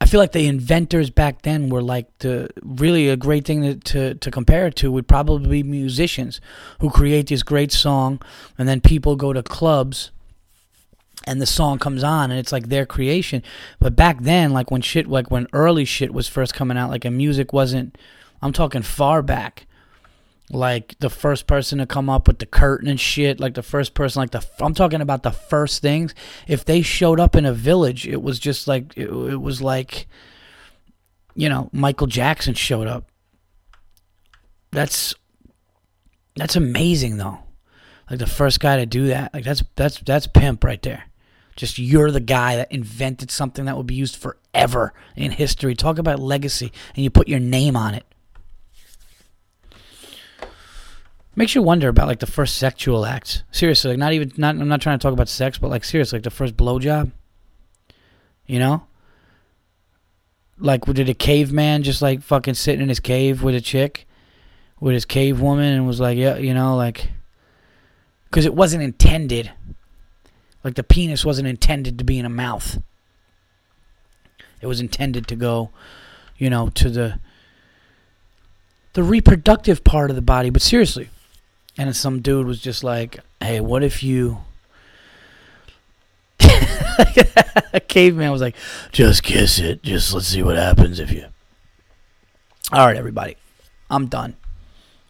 [0.00, 3.74] I feel like the inventors back then were like the really a great thing to,
[3.76, 6.40] to, to compare it to would probably be musicians
[6.80, 8.20] who create this great song
[8.58, 10.10] and then people go to clubs
[11.26, 13.42] and the song comes on and it's like their creation.
[13.78, 17.04] But back then, like when shit, like when early shit was first coming out, like
[17.04, 17.96] a music wasn't.
[18.42, 19.66] I'm talking far back.
[20.54, 23.92] Like the first person to come up with the curtain and shit, like the first
[23.92, 26.14] person, like the I'm talking about the first things.
[26.46, 30.06] If they showed up in a village, it was just like it, it was like,
[31.34, 33.10] you know, Michael Jackson showed up.
[34.70, 35.12] That's
[36.36, 37.40] that's amazing though.
[38.08, 41.06] Like the first guy to do that, like that's that's that's pimp right there.
[41.56, 45.74] Just you're the guy that invented something that will be used forever in history.
[45.74, 48.06] Talk about legacy, and you put your name on it.
[51.36, 53.42] Makes you wonder about like the first sexual acts.
[53.50, 54.56] Seriously, like not even not.
[54.56, 57.10] I'm not trying to talk about sex, but like seriously, like the first blowjob.
[58.46, 58.86] You know,
[60.58, 64.06] like did a caveman just like fucking sitting in his cave with a chick,
[64.78, 67.10] with his cave woman, and was like, yeah, you know, like,
[68.26, 69.50] because it wasn't intended
[70.64, 72.82] like the penis wasn't intended to be in a mouth.
[74.62, 75.70] It was intended to go,
[76.38, 77.20] you know, to the
[78.94, 81.10] the reproductive part of the body, but seriously.
[81.76, 84.38] And some dude was just like, "Hey, what if you
[87.72, 88.56] a caveman was like,
[88.92, 89.82] "Just kiss it.
[89.82, 91.26] Just let's see what happens if you."
[92.72, 93.36] All right, everybody.
[93.90, 94.36] I'm done.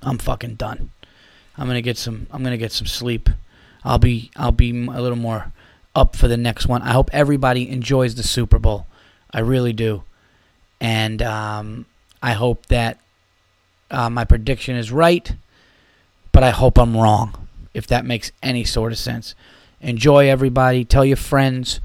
[0.02, 0.90] I'm fucking done.
[1.56, 3.28] I'm to get some I'm to get some sleep.
[3.84, 5.52] I'll be I'll be a little more
[5.94, 6.82] up for the next one.
[6.82, 8.86] I hope everybody enjoys the Super Bowl.
[9.30, 10.04] I really do,
[10.80, 11.86] and um,
[12.22, 12.98] I hope that
[13.90, 15.34] uh, my prediction is right,
[16.34, 17.46] but I hope I'm wrong.
[17.72, 19.34] If that makes any sort of sense.
[19.80, 20.84] Enjoy everybody.
[20.84, 21.80] Tell your friends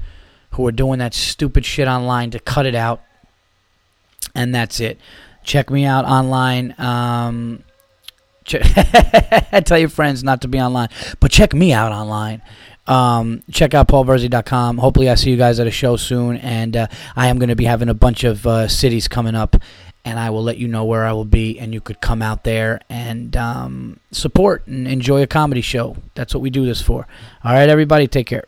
[0.50, 3.00] who are doing that stupid shit online to cut it out.
[4.34, 5.00] And that's it.
[5.44, 6.74] Check me out online.
[6.78, 7.62] Um,
[8.44, 10.88] tell your friends not to be online,
[11.20, 12.42] but check me out online.
[12.88, 14.78] Um, check out paulvirzi.com.
[14.78, 16.38] Hopefully, I see you guys at a show soon.
[16.38, 19.56] And uh, I am going to be having a bunch of uh, cities coming up,
[20.04, 21.58] and I will let you know where I will be.
[21.58, 25.96] And you could come out there and um, support and enjoy a comedy show.
[26.14, 27.06] That's what we do this for.
[27.44, 28.44] All right, everybody, take care.